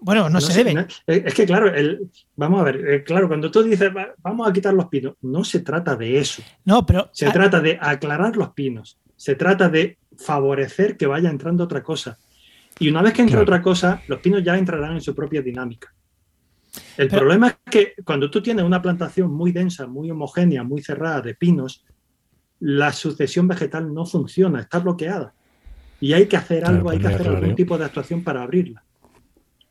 [0.00, 0.86] Bueno, no, se, debe.
[1.06, 1.72] es que claro,
[2.36, 5.60] vamos a ver, eh, claro, cuando tú dices vamos a quitar los pinos, no se
[5.60, 6.42] trata de eso.
[6.64, 7.08] No, pero.
[7.12, 8.98] Se trata de aclarar los pinos.
[9.16, 12.18] Se trata de favorecer que vaya entrando otra cosa.
[12.82, 15.94] Y una vez que entre otra cosa, los pinos ya entrarán en su propia dinámica.
[16.96, 21.20] El problema es que cuando tú tienes una plantación muy densa, muy homogénea, muy cerrada
[21.20, 21.84] de pinos,
[22.58, 25.32] la sucesión vegetal no funciona, está bloqueada.
[26.00, 28.82] Y hay que hacer algo, hay que hacer algún tipo de actuación para abrirla.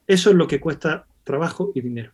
[0.08, 2.14] Eso es lo que cuesta trabajo y dinero.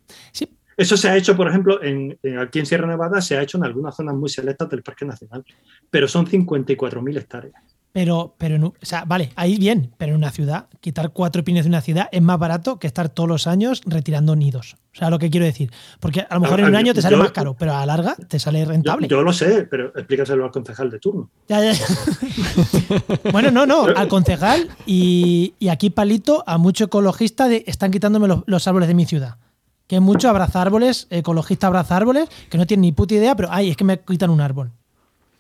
[0.76, 3.66] Eso se ha hecho, por ejemplo, en, aquí en Sierra Nevada, se ha hecho en
[3.66, 5.46] algunas zonas muy selectas del Parque Nacional,
[5.92, 7.77] pero son 54.000 hectáreas.
[7.94, 11.70] Pero, pero o sea, vale, ahí bien, pero en una ciudad, quitar cuatro pines de
[11.70, 14.76] una ciudad es más barato que estar todos los años retirando nidos.
[14.94, 15.72] O sea, lo que quiero decir.
[16.00, 18.16] Porque a lo mejor en un año te sale más caro, pero a la larga
[18.28, 19.08] te sale rentable.
[19.08, 21.30] Yo, lo sé, pero explícaselo al concejal de turno.
[21.48, 21.74] Ya, ya,
[23.32, 28.44] bueno, no, no, al concejal y, aquí palito a mucho ecologista de están quitándome los,
[28.46, 29.38] los árboles de mi ciudad
[29.88, 33.48] que es mucho abraza árboles, ecologista abraza árboles, que no tienen ni puta idea, pero
[33.52, 34.72] ay, es que me quitan un árbol.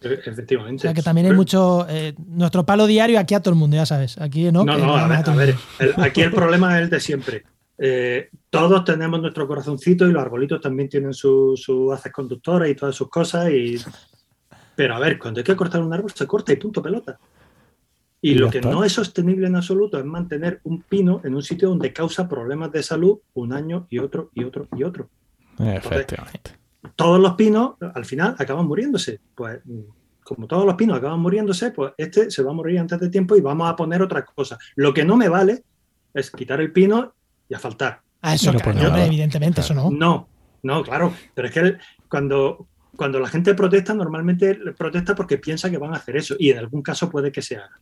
[0.02, 0.82] Efectivamente.
[0.82, 1.86] O sea que también hay mucho.
[1.89, 4.20] Eh, nuestro palo diario aquí a todo el mundo, ya sabes.
[4.20, 4.64] Aquí no.
[4.64, 5.56] No, no, a ver,
[5.98, 7.43] aquí el problema es el de siempre.
[7.80, 12.76] Eh, todos tenemos nuestro corazoncito y los arbolitos también tienen sus su haces conductores y
[12.76, 13.50] todas sus cosas.
[13.52, 13.78] Y...
[14.76, 17.20] Pero a ver, cuando hay que cortar un árbol, se corta y punto pelota.
[18.20, 21.70] Y, lo que no es sostenible en absoluto es mantener un pino en un sitio
[21.70, 25.10] donde causa problemas de salud un año y otro y otro y otro.
[25.60, 29.19] Efectivamente todos los pinos al final acaban muriéndose.
[29.36, 29.59] Pues
[30.23, 33.36] como todos los pinos acaban muriéndose, pues este se va a morir antes de tiempo
[33.36, 34.57] y vamos a poner otra cosa.
[34.75, 35.63] Lo que no me vale
[36.13, 37.13] es quitar el pino
[37.47, 38.01] y asfaltar.
[38.21, 39.89] Ah, eso no, evidentemente, eso no.
[39.89, 40.28] No,
[40.63, 41.13] no, claro.
[41.34, 41.78] Pero es que
[42.09, 46.36] cuando, cuando la gente protesta, normalmente protesta porque piensa que van a hacer eso.
[46.38, 47.80] Y en algún caso puede que se haga.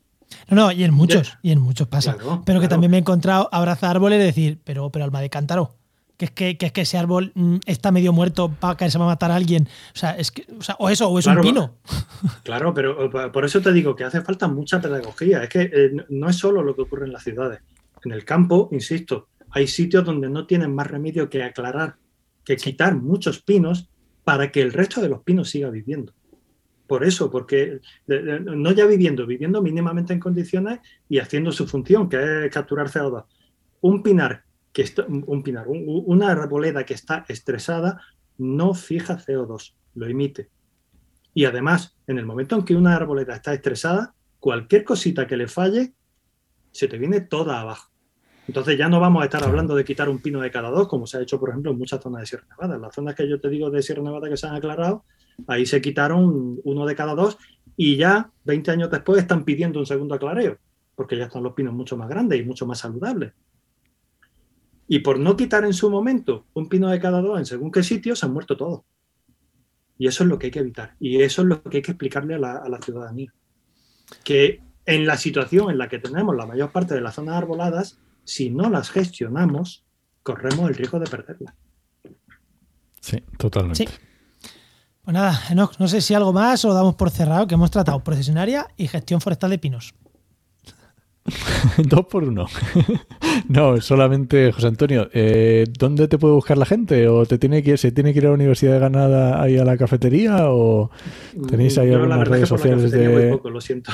[0.49, 2.17] No, no, y en muchos, y en muchos pasa.
[2.45, 5.75] pero que también me he encontrado abrazar árboles y decir, pero, pero alma de cántaro.
[6.17, 8.97] Que es que, que, es que ese árbol mm, está medio muerto, para que se
[8.97, 9.67] va a matar a alguien.
[9.93, 11.75] O sea, es que, o, sea, o eso, o es un pino.
[12.43, 15.43] Claro, pero por eso te digo que hace falta mucha pedagogía.
[15.43, 17.59] Es que eh, no es solo lo que ocurre en las ciudades.
[18.03, 21.95] En el campo, insisto, hay sitios donde no tienen más remedio que aclarar,
[22.43, 23.89] que quitar muchos pinos
[24.23, 26.13] para que el resto de los pinos siga viviendo
[26.87, 32.45] por eso, porque no ya viviendo, viviendo mínimamente en condiciones y haciendo su función, que
[32.45, 33.25] es capturar CO2.
[33.81, 34.44] Un pinar,
[34.75, 38.01] que está, un pinar, una arboleda que está estresada,
[38.37, 40.49] no fija CO2, lo emite.
[41.33, 45.47] Y además, en el momento en que una arboleda está estresada, cualquier cosita que le
[45.47, 45.93] falle,
[46.73, 47.89] se te viene toda abajo.
[48.49, 51.07] Entonces ya no vamos a estar hablando de quitar un pino de cada dos, como
[51.07, 52.75] se ha hecho, por ejemplo, en muchas zonas de Sierra Nevada.
[52.75, 55.05] En las zonas que yo te digo de Sierra Nevada que se han aclarado,
[55.47, 57.37] Ahí se quitaron uno de cada dos
[57.75, 60.57] y ya 20 años después están pidiendo un segundo aclareo,
[60.95, 63.33] porque ya están los pinos mucho más grandes y mucho más saludables.
[64.87, 67.83] Y por no quitar en su momento un pino de cada dos en según qué
[67.83, 68.81] sitio, se han muerto todos.
[69.97, 70.95] Y eso es lo que hay que evitar.
[70.99, 73.33] Y eso es lo que hay que explicarle a la, a la ciudadanía.
[74.23, 77.97] Que en la situación en la que tenemos la mayor parte de las zonas arboladas,
[78.23, 79.85] si no las gestionamos,
[80.21, 81.55] corremos el riesgo de perderlas.
[82.99, 83.87] Sí, totalmente.
[85.05, 88.03] Pues nada, Enoch, no sé si algo más o damos por cerrado, que hemos tratado
[88.03, 89.93] procesionaria y gestión forestal de pinos.
[91.77, 92.47] Dos por uno.
[93.49, 97.07] no, solamente, José Antonio, eh, ¿dónde te puede buscar la gente?
[97.07, 99.65] ¿O te tiene que, se tiene que ir a la Universidad de Granada ahí a
[99.65, 100.49] la cafetería?
[100.49, 100.91] ¿O
[101.49, 103.31] tenéis ahí algunas redes sociales de.?
[103.31, 103.91] poco, lo siento.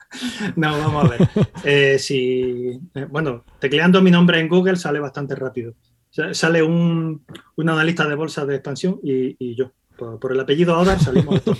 [0.56, 1.28] no, vamos a ver.
[1.64, 5.74] Eh, si, eh, bueno, tecleando mi nombre en Google sale bastante rápido.
[6.32, 7.24] Sale un,
[7.58, 9.72] analista de bolsa de expansión y yo.
[9.96, 11.58] Por, el apellido Odar salimos todos.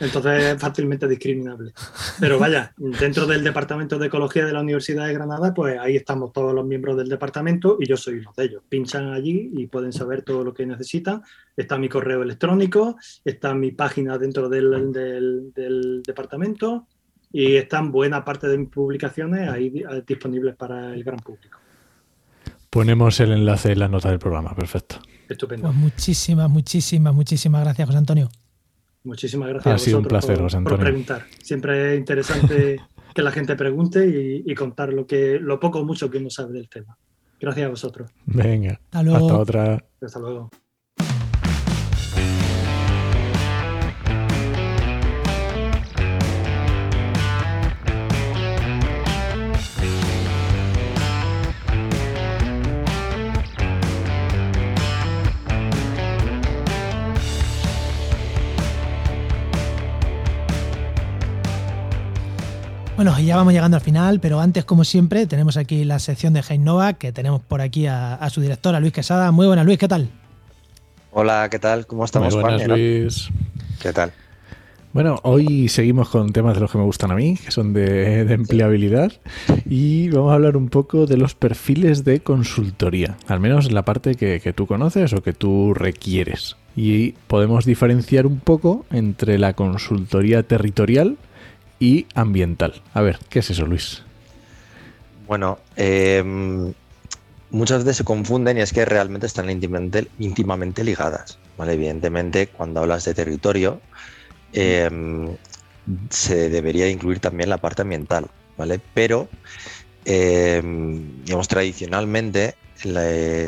[0.00, 1.72] Entonces es fácilmente discriminable.
[2.20, 6.32] Pero vaya, dentro del Departamento de Ecología de la Universidad de Granada, pues ahí estamos
[6.32, 8.62] todos los miembros del departamento y yo soy uno de ellos.
[8.68, 11.22] Pinchan allí y pueden saber todo lo que necesitan.
[11.56, 16.86] Está mi correo electrónico, está mi página dentro del, del, departamento
[17.32, 21.58] y están buena parte de mis publicaciones ahí disponibles para el gran público.
[22.70, 24.96] Ponemos el enlace en la nota del programa, perfecto.
[25.28, 25.68] Estupendo.
[25.68, 28.30] Pues muchísimas, muchísimas, muchísimas gracias, José Antonio.
[29.04, 30.78] Muchísimas gracias ha sido un placer, por, José Antonio.
[30.78, 31.26] por preguntar.
[31.42, 32.80] Siempre es interesante
[33.14, 36.52] que la gente pregunte y, contar lo que lo poco o mucho que uno sabe
[36.54, 36.96] del tema.
[37.40, 38.10] Gracias a vosotros.
[38.26, 38.80] Venga.
[38.90, 39.84] Hasta otra.
[40.00, 40.50] Hasta luego.
[63.24, 66.42] Bueno, ya vamos llegando al final, pero antes, como siempre, tenemos aquí la sección de
[66.58, 69.30] Nova, que tenemos por aquí a, su directora, Luis Quesada.
[69.30, 70.10] Muy buenas, Luis, ¿qué tal?
[71.10, 71.86] Hola, ¿qué tal?
[71.86, 73.30] ¿Cómo estamos, Muy buenas, Luis.
[73.80, 74.12] ¿Qué tal?
[74.92, 78.30] Bueno, hoy seguimos con temas de los que me gustan a mí, que son de,
[78.30, 79.10] empleabilidad,
[79.64, 84.16] y vamos a hablar un poco de los perfiles de consultoría, al menos la parte
[84.16, 86.56] que, que tú conoces o que tú requieres.
[86.76, 91.16] Y podemos diferenciar un poco entre la consultoría territorial,
[91.78, 92.82] y ambiental.
[92.92, 94.02] A ver, ¿qué es eso, Luis?
[95.26, 96.72] Bueno, em,
[97.50, 101.38] muchas veces se confunden y es que realmente están íntimamente, ligadas.
[101.56, 101.74] ¿vale?
[101.74, 103.80] Evidentemente, cuando hablas de territorio,
[104.52, 105.36] em,
[106.10, 108.80] se debería incluir también la parte ambiental, ¿vale?
[108.94, 109.28] Pero,
[110.04, 112.54] em, digamos, tradicionalmente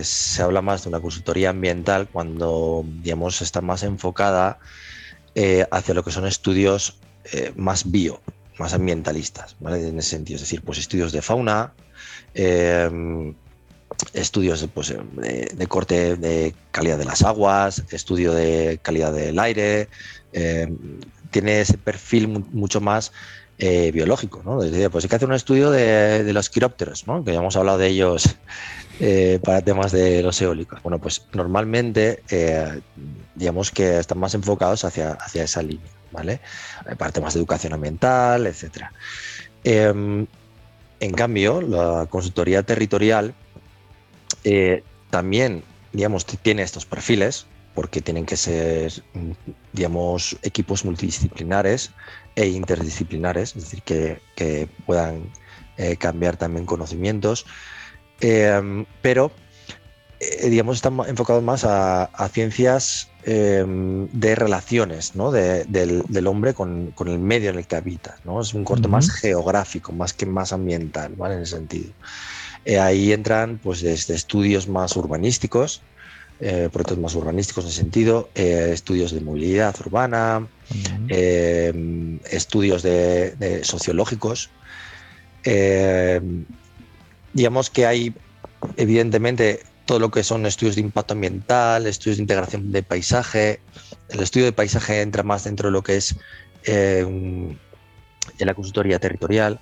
[0.02, 4.58] se habla más de una consultoría ambiental cuando, digamos, está más enfocada
[5.34, 6.98] eh, hacia lo que son estudios
[7.32, 8.20] eh, más bio,
[8.58, 9.86] más ambientalistas, ¿vale?
[9.88, 11.72] En ese sentido, es decir, pues estudios de fauna,
[12.34, 13.34] em,
[14.12, 19.88] estudios pues, de, corte de calidad de las aguas, estudio de calidad del aire,
[20.32, 21.00] em,
[21.30, 23.12] tiene ese perfil mucho más
[23.58, 24.58] eh, biológico, ¿no?
[24.90, 27.24] pues hay que hacer un estudio de, los quirópteros, ¿no?
[27.24, 28.36] Que ya hemos hablado de ellos
[29.00, 30.82] eh, para temas de los eólicos.
[30.82, 32.22] Bueno, pues normalmente
[33.34, 35.95] digamos que están más enfocados hacia, hacia esa línea.
[36.12, 36.40] ¿Vale?
[36.98, 38.86] Para temas de educación ambiental, etc.
[39.64, 40.26] Em,
[41.00, 43.34] en cambio, la consultoría territorial
[44.44, 48.92] eh, también, digamos, tiene estos perfiles porque tienen que ser,
[49.72, 51.90] digamos, equipos multidisciplinares
[52.34, 55.30] e interdisciplinares, es decir, que, puedan
[55.76, 57.44] eh, cambiar también conocimientos,
[58.20, 59.30] em, pero,
[60.20, 65.30] eh, digamos, están enfocados más a ciencias em, de relaciones ¿no?
[65.30, 68.16] del, hombre con, el medio en el que habita.
[68.24, 68.40] ¿no?
[68.40, 71.34] Es un corte más geográfico, más que más ambiental, ¿vale?
[71.34, 71.92] En ese sentido.
[72.66, 75.82] Eh, ahí entran pues, desde estudios más urbanísticos,
[76.40, 80.48] eh, proyectos más urbanísticos en ese sentido, eh, estudios de movilidad urbana,
[81.08, 84.50] em, estudios de, sociológicos.
[87.32, 88.14] digamos que hay,
[88.76, 93.60] evidentemente, todo lo que son estudios de impacto ambiental, estudios de integración de paisaje.
[94.10, 96.16] El estudio de paisaje entra más dentro de lo que es
[96.64, 97.56] eh,
[98.38, 99.60] la consultoría territorial,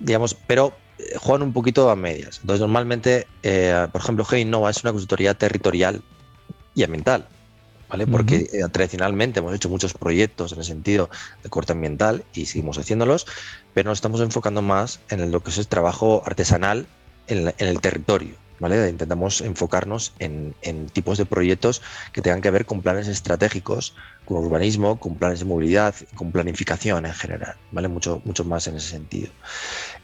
[0.00, 2.40] digamos, pero eh, juegan un poquito a medias.
[2.40, 6.02] Entonces, normalmente, eh, por ejemplo, GEINNOVA es una consultoría territorial
[6.74, 7.26] y ambiental.
[7.88, 8.06] ¿Vale?
[8.06, 11.10] Porque tradicionalmente hemos hecho muchos proyectos en el sentido
[11.42, 13.26] de corte ambiental y seguimos haciéndolos,
[13.74, 16.86] pero nos estamos enfocando más en lo que es el trabajo artesanal
[17.26, 18.41] en el territorio.
[18.88, 20.54] Intentamos enfocarnos en,
[20.92, 21.82] tipos de proyectos
[22.12, 23.94] que tengan que ver con planes estratégicos,
[24.24, 27.88] con urbanismo, con planes de movilidad, con planificación en general, ¿vale?
[27.88, 29.32] Mucho, mucho más en ese sentido.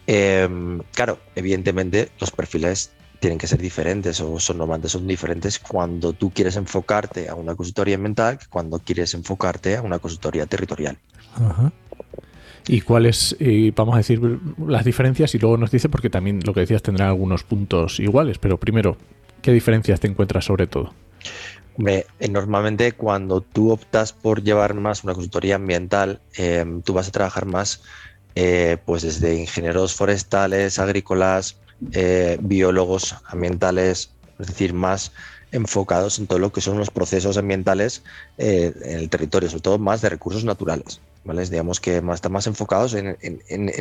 [0.06, 2.90] Em, claro, evidentemente los perfiles
[3.20, 7.54] tienen que ser diferentes o son normalmente son diferentes cuando tú quieres enfocarte a una
[7.54, 10.98] consultoría ambiental que cuando quieres enfocarte a una consultoría territorial.
[11.34, 11.72] Ajá
[12.66, 13.36] y cuáles,
[13.74, 14.20] vamos a decir,
[14.66, 18.38] las diferencias y luego nos dice, porque también lo que decías tendrá algunos puntos iguales,
[18.38, 18.96] pero primero,
[19.42, 20.92] ¿qué diferencias te encuentras sobre todo?
[21.78, 27.06] Hombre, eh, normalmente cuando tú optas por llevar más una consultoría ambiental, em, tú vas
[27.06, 27.82] a trabajar más
[28.34, 31.56] eh, pues desde ingenieros forestales, agrícolas,
[31.92, 35.12] eh, biólogos ambientales, es decir, más
[35.52, 38.02] enfocados en todo lo que son los procesos ambientales
[38.36, 41.00] en el territorio, sobre todo más de recursos naturales.
[41.24, 43.18] Digamos que más, están más enfocados en,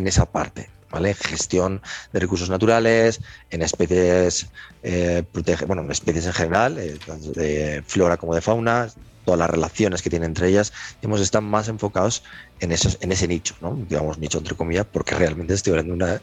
[0.07, 1.13] esa parte, ¿vale?
[1.13, 1.81] Gestión
[2.11, 3.21] de recursos naturales,
[3.51, 4.47] en especies,
[4.83, 5.23] eh,
[5.65, 8.89] bueno, en especies en general, eh, tanto de flora como de fauna,
[9.23, 12.23] todas las relaciones que tienen entre ellas, digamos, están más enfocados
[12.59, 13.77] en, esos, en ese nicho, ¿no?
[13.87, 16.21] Digamos, nicho entre comillas, porque realmente estoy hablando de, una,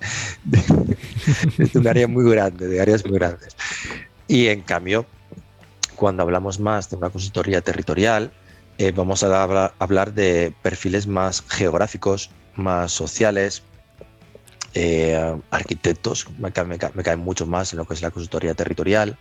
[1.57, 3.57] de un área muy grande, de áreas muy grandes.
[4.27, 5.07] Y en cambio,
[5.97, 8.31] cuando hablamos más de una consultoría territorial,
[8.79, 13.62] eh, vamos a hablar de perfiles más geográficos, más sociales,
[14.75, 19.16] eh, arquitectos, me, caen mucho más en lo que es la consultoría territorial,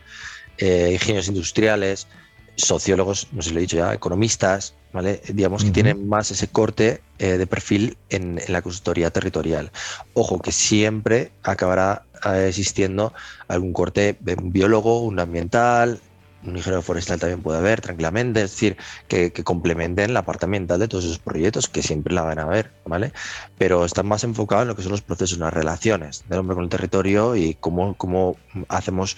[0.57, 2.07] eh, ingenieros industriales,
[2.55, 5.21] sociólogos, no sé si lo he dicho ya, economistas, ¿vale?
[5.27, 9.71] Digamos que tienen más ese corte de perfil en, en, la consultoría territorial.
[10.13, 12.05] Ojo, que siempre acabará
[12.45, 13.11] existiendo
[13.47, 15.99] algún corte de un biólogo, un ambiental,
[16.45, 18.77] un ingeniero forestal también puede haber tranquilamente, es decir,
[19.07, 22.71] que, complementen la parte ambiental de todos esos proyectos, que siempre la van a ver,
[22.85, 23.11] ¿vale?
[23.57, 26.63] Pero están más enfocados en lo que son los procesos, las relaciones del hombre con
[26.63, 28.37] el territorio y cómo, cómo
[28.67, 29.17] hacemos,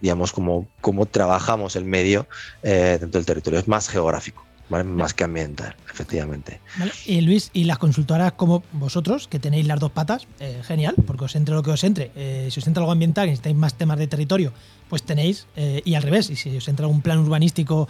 [0.00, 2.26] digamos, cómo, cómo trabajamos el medio
[2.62, 3.58] eh, dentro del territorio.
[3.58, 4.47] Es más geográfico.
[4.68, 6.60] Más que ambiental, efectivamente.
[7.06, 11.24] Y Luis, y las consultoras como vosotros, que tenéis las dos patas, eh, genial, porque
[11.24, 12.10] os entre lo que os entre.
[12.14, 14.52] Eh, si os entra algo ambiental y necesitáis más temas de territorio,
[14.90, 17.88] pues tenéis, eh, y al revés, y si os entra un plan urbanístico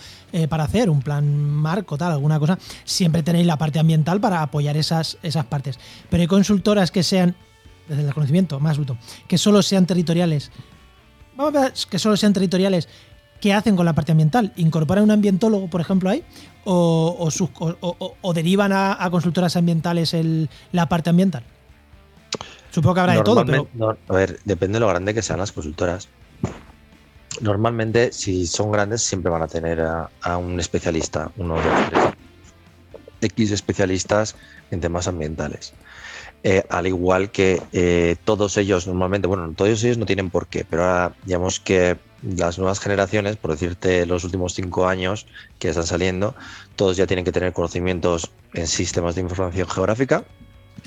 [0.48, 4.76] para hacer, un plan marco, tal, alguna cosa, siempre tenéis la parte ambiental para apoyar
[4.76, 5.78] esas, esas partes.
[6.10, 7.34] Pero hay consultoras que sean,
[7.88, 10.52] desde el conocimiento más bruto, que solo sean territoriales.
[11.36, 12.88] Vamos a ver, que solo sean territoriales
[13.40, 14.52] ¿qué hacen con la parte ambiental?
[14.56, 16.24] ¿Incorporan un ambientólogo, por ejemplo, ahí?
[16.64, 17.28] ¿O,
[18.20, 20.14] o, derivan a, consultoras ambientales
[20.72, 21.42] la parte ambiental?
[22.70, 23.68] Supongo que habrá de todo, pero...
[24.08, 26.08] a ver, depende de lo grande que sean las consultoras.
[27.40, 32.14] Normalmente, si son grandes, siempre van a tener a, un especialista, uno de los
[33.20, 34.36] X especialistas
[34.70, 35.72] en temas ambientales.
[36.44, 40.64] Eh, al igual que eh, todos ellos normalmente, bueno, todos ellos no tienen por qué,
[40.68, 45.26] pero ahora digamos que las nuevas generaciones, por decirte los últimos cinco años
[45.58, 46.36] que están saliendo,
[46.76, 50.24] todos ya tienen que tener conocimientos en sistemas de información geográfica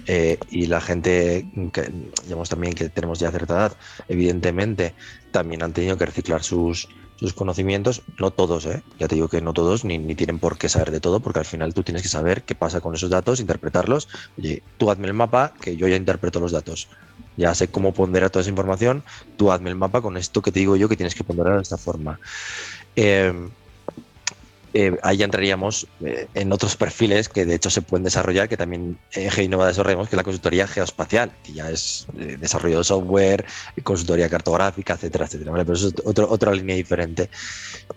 [0.08, 1.92] eh, y la gente, que,
[2.24, 3.74] digamos también que tenemos ya cierta edad,
[4.08, 4.94] evidentemente
[5.32, 6.88] también han tenido que reciclar sus,
[7.22, 8.82] sus conocimientos, no todos, ¿eh?
[8.98, 11.38] ya te digo que no todos, ni, ni, tienen por qué saber de todo, porque
[11.38, 14.10] al final tú tienes que saber qué pasa con esos datos, interpretarlos.
[14.40, 16.90] Oye, tú hazme el mapa, que yo ya interpreto los datos.
[17.38, 19.04] Ya sé cómo ponderar toda esa información,
[19.38, 21.62] tú hazme el mapa con esto que te digo yo que tienes que ponderar de
[21.62, 22.20] esta forma.
[22.96, 23.32] Eh,
[24.74, 28.98] eh, ahí entraríamos eh, en otros perfiles que de hecho se pueden desarrollar, que también
[29.14, 33.46] en GeoInnova desarrollamos, que es la consultoría geoespacial, que ya es eh, desarrollo de software,
[33.84, 35.52] consultoría cartográfica, etcétera, etcétera.
[35.52, 37.30] Pero eso es otra línea diferente.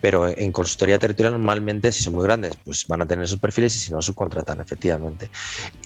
[0.00, 3.76] Pero en consultoría territorial normalmente, si son muy grandes, pues van a tener esos perfiles
[3.76, 5.30] y si no, subcontratan, efectivamente.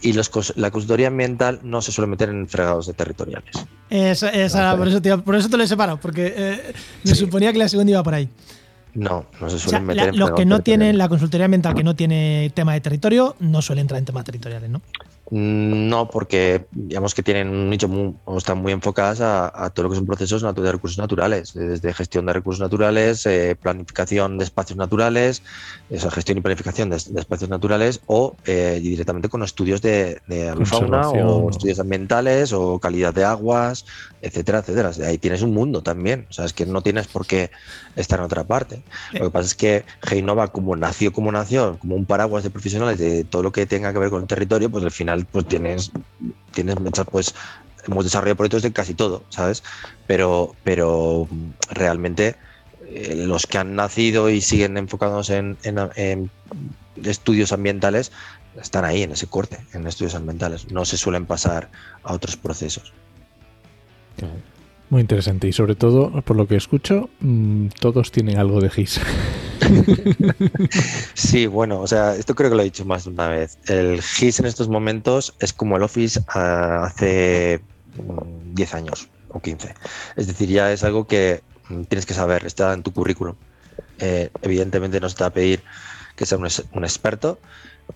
[0.01, 3.55] Y los, la consultoría ambiental no se suele meter en fregados de territoriales.
[3.91, 6.75] Esa, por, eso te, por, eso te, lo he separado, porque
[7.05, 8.29] me suponía que la segunda iba por ahí.
[8.95, 11.45] No, no se O sea, suelen meter la- en los que no tienen la consultoría
[11.45, 14.81] ambiental que no tiene tema de territorio no suele entrar en temas territoriales, ¿no?
[15.31, 19.71] Mm, No, porque digamos que tienen un nicho muy, o están muy enfocadas a, a
[19.71, 24.39] todo lo que son procesos de recursos naturales, desde gestión de recursos naturales, eh, planificación
[24.39, 25.43] de espacios naturales,
[25.91, 30.53] esa gestión y planificación de, de espacios naturales o eh, directamente con estudios de, de
[30.55, 33.85] Conservación, o estudios ambientales o calidad de aguas,
[34.23, 34.93] etcétera, etcétera.
[35.07, 37.51] Ahí tienes un mundo también, o sea, es que no tienes por qué
[37.97, 38.83] estar en otra parte.
[39.13, 42.99] Lo que pasa es que Heinova, como nació como nació, como un paraguas de profesionales
[42.99, 45.91] de todo lo que tenga que ver con el territorio, pues al final pues tienes,
[46.53, 47.35] tienes muchas, pues
[47.87, 49.63] hemos desarrollado proyectos de casi todo, ¿sabes?
[50.07, 51.27] Pero, pero
[51.71, 52.37] realmente
[52.87, 56.31] eh, los que han nacido y siguen enfocados en, en- en
[57.05, 58.13] estudios ambientales
[58.61, 60.71] están ahí en ese corte, en estudios ambientales.
[60.73, 61.71] No se suelen pasar
[62.03, 62.93] a otros procesos.
[64.91, 65.47] Muy interesante.
[65.47, 69.01] Y sobre todo, por lo que escucho, mm, todos tienen algo de GIS.
[71.15, 73.59] Sí, bueno, o sea, esto creo que lo he dicho más de una vez.
[73.67, 77.61] El GIS en estos momentos es como el Office ah, hace
[77.97, 79.75] mm, 10 años o 15.
[80.17, 83.35] Es decir, ya es algo que mm, tienes que saber, está en tu currículum.
[83.99, 85.63] Eh, evidentemente no se te va a pedir
[86.17, 87.39] que sea un, experto,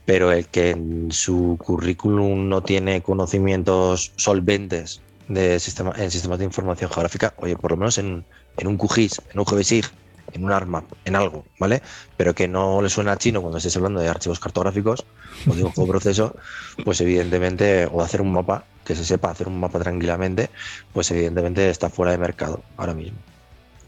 [0.05, 6.91] pero el que en su currículum no tiene conocimientos solventes de en sistemas de información
[6.91, 8.25] geográfica, oye, por lo menos en,
[8.59, 9.87] en un QGIS, en un GBSIG,
[10.33, 11.83] en un ARMA, en algo, ¿vale?
[12.17, 15.05] Pero que no le suena a chino cuando estés hablando de archivos cartográficos
[15.49, 16.35] o de un proceso,
[16.85, 20.51] pues evidentemente, o hacer un mapa, que se sepa hacer un mapa tranquilamente,
[20.93, 23.19] pues evidentemente está fuera de mercado ahora mismo.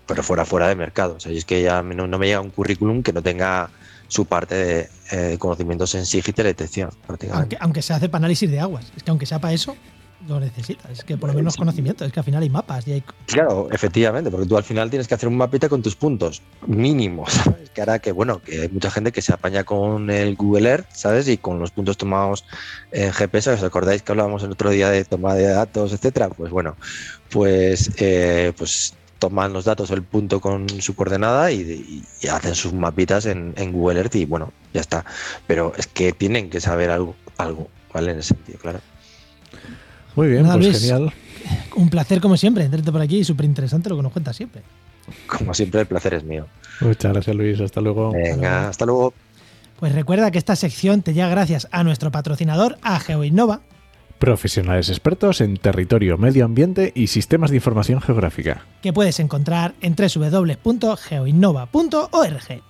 [0.07, 1.14] Pero fuera, fuera de mercado.
[1.16, 3.70] O sea, y es que ya no, me llega un currículum que no tenga
[4.09, 7.57] su parte de eh, conocimientos en SIG y teledetección, prácticamente.
[7.57, 8.92] Aunque, aunque se hace para análisis de aguas.
[8.97, 9.76] Es que aunque sea para eso,
[10.27, 10.91] lo necesitas.
[10.91, 12.05] Es que por lo menos conocimiento.
[12.05, 13.05] Es que al final hay mapas y hay.
[13.27, 17.33] Claro, efectivamente, porque tú al final tienes que hacer un mapita con tus puntos mínimos,
[17.45, 17.70] ¿sabes?
[17.70, 20.87] Que hará que, bueno, que hay mucha gente que se apaña con el Google Earth,
[20.93, 21.29] ¿sabes?
[21.29, 22.45] Y con los puntos tomados
[22.93, 26.29] en GPS, ¿os acordáis que hablábamos el otro día de toma de datos, etcétera?
[26.29, 26.77] Pues bueno,
[27.31, 33.27] pues, eh, pues toman los datos del punto con su coordenada y hacen sus mapitas
[33.27, 35.05] en, en Google Earth y bueno, ya está.
[35.47, 38.12] Pero es que tienen que saber algo, algo, ¿vale?
[38.12, 38.81] En ese sentido, claro.
[40.16, 40.80] Muy bien, Nada, pues Luis.
[40.80, 41.12] genial.
[41.76, 44.62] Un placer, como siempre, tenerte por aquí y súper interesante lo que nos cuentas siempre.
[45.26, 46.46] Como siempre, el placer es mío.
[46.80, 47.60] Muchas gracias, Luis.
[47.60, 48.12] Hasta luego.
[48.12, 49.12] Venga, hasta luego.
[49.78, 53.60] Pues recuerda que esta sección te llega gracias a nuestro patrocinador, a GeoInnova.
[54.18, 58.64] Profesionales expertos en territorio, medio ambiente y sistemas de información geográfica.
[58.80, 62.62] que puedes encontrar en www.geoinnova.org.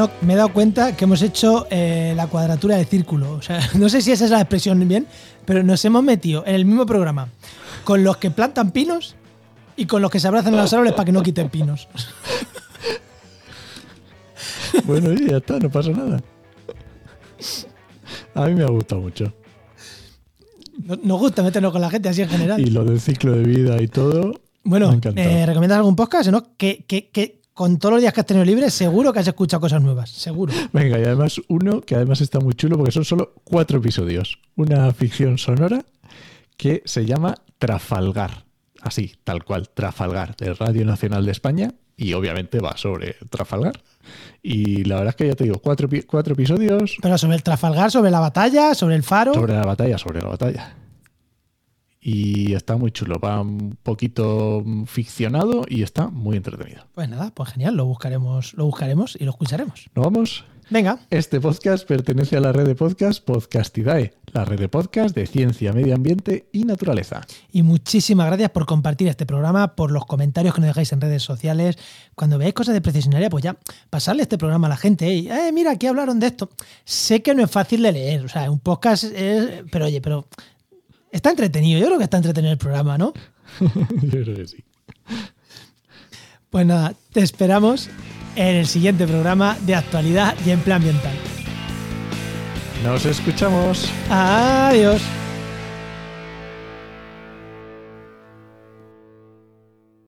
[0.00, 3.32] Enoch, me he dado cuenta que hemos hecho eh, la cuadratura del círculo.
[3.32, 5.06] O sea, no sé si esa es la expresión bien,
[5.44, 7.28] pero nos hemos metido en el mismo programa
[7.84, 9.14] con los que plantan pinos
[9.76, 11.88] y con los que se abrazan en los árboles para que no quiten pinos.
[14.84, 16.22] Bueno, y ya está, no pasa nada.
[18.34, 19.32] A mí me ha gustado mucho.
[21.02, 22.60] Nos gusta meternos con la gente así en general.
[22.60, 24.28] Y lo del ciclo de vida y todo.
[24.30, 25.28] me Bueno, ha encantado.
[25.28, 26.30] eh, ¿recomiendas algún podcast?
[26.30, 26.56] ¿no?
[26.56, 29.60] Que, que- que con todos los días que has tenido libre, seguro que has escuchado
[29.60, 30.10] cosas nuevas.
[30.10, 30.52] Seguro.
[30.72, 34.38] Venga, y además uno que además está muy chulo porque son solo cuatro episodios.
[34.56, 35.84] Una ficción sonora
[36.56, 38.44] que se llama Trafalgar.
[38.80, 41.74] Así, tal cual, Trafalgar, de Radio Nacional de España.
[41.96, 43.82] Y obviamente va sobre Trafalgar.
[44.42, 47.90] Y la verdad es que ya te digo, cuatro, cuatro episodios Pero sobre el Trafalgar,
[47.90, 49.34] sobre la batalla, sobre el faro.
[49.34, 50.74] sobre la batalla, sobre la batalla.
[52.02, 56.86] Y está muy chulo, va un poquito ficcionado y está muy entretenido.
[56.94, 59.90] Pues nada, pues genial, lo buscaremos, lo buscaremos y lo escucharemos.
[59.94, 60.44] ¿No vamos?
[60.70, 65.26] Venga, Este podcast pertenece a la red de podcast Podcastidae, la red de podcast de
[65.26, 67.22] ciencia, medio ambiente y naturaleza.
[67.50, 71.24] y muchísimas gracias por compartir este programa, por los comentarios que nos dejáis en redes
[71.24, 71.76] sociales.
[72.14, 73.56] Cuando veáis cosas de precisionaria, pues ya
[73.90, 75.12] pasarle este programa a la gente.
[75.12, 76.48] Y, eh, mira, aquí hablaron de esto.
[76.84, 79.64] Sé que no es fácil de leer, o sea, un podcast es.
[79.72, 80.28] Pero oye, pero.
[81.12, 83.12] Está entretenido, yo creo que está entretenido el programa, ¿no?
[83.60, 84.64] Yo creo que sí.
[86.50, 87.88] Pues nada, te esperamos
[88.36, 91.14] en el siguiente programa de actualidad y empleo ambiental.
[92.84, 93.90] Nos escuchamos.
[94.08, 95.02] Adiós.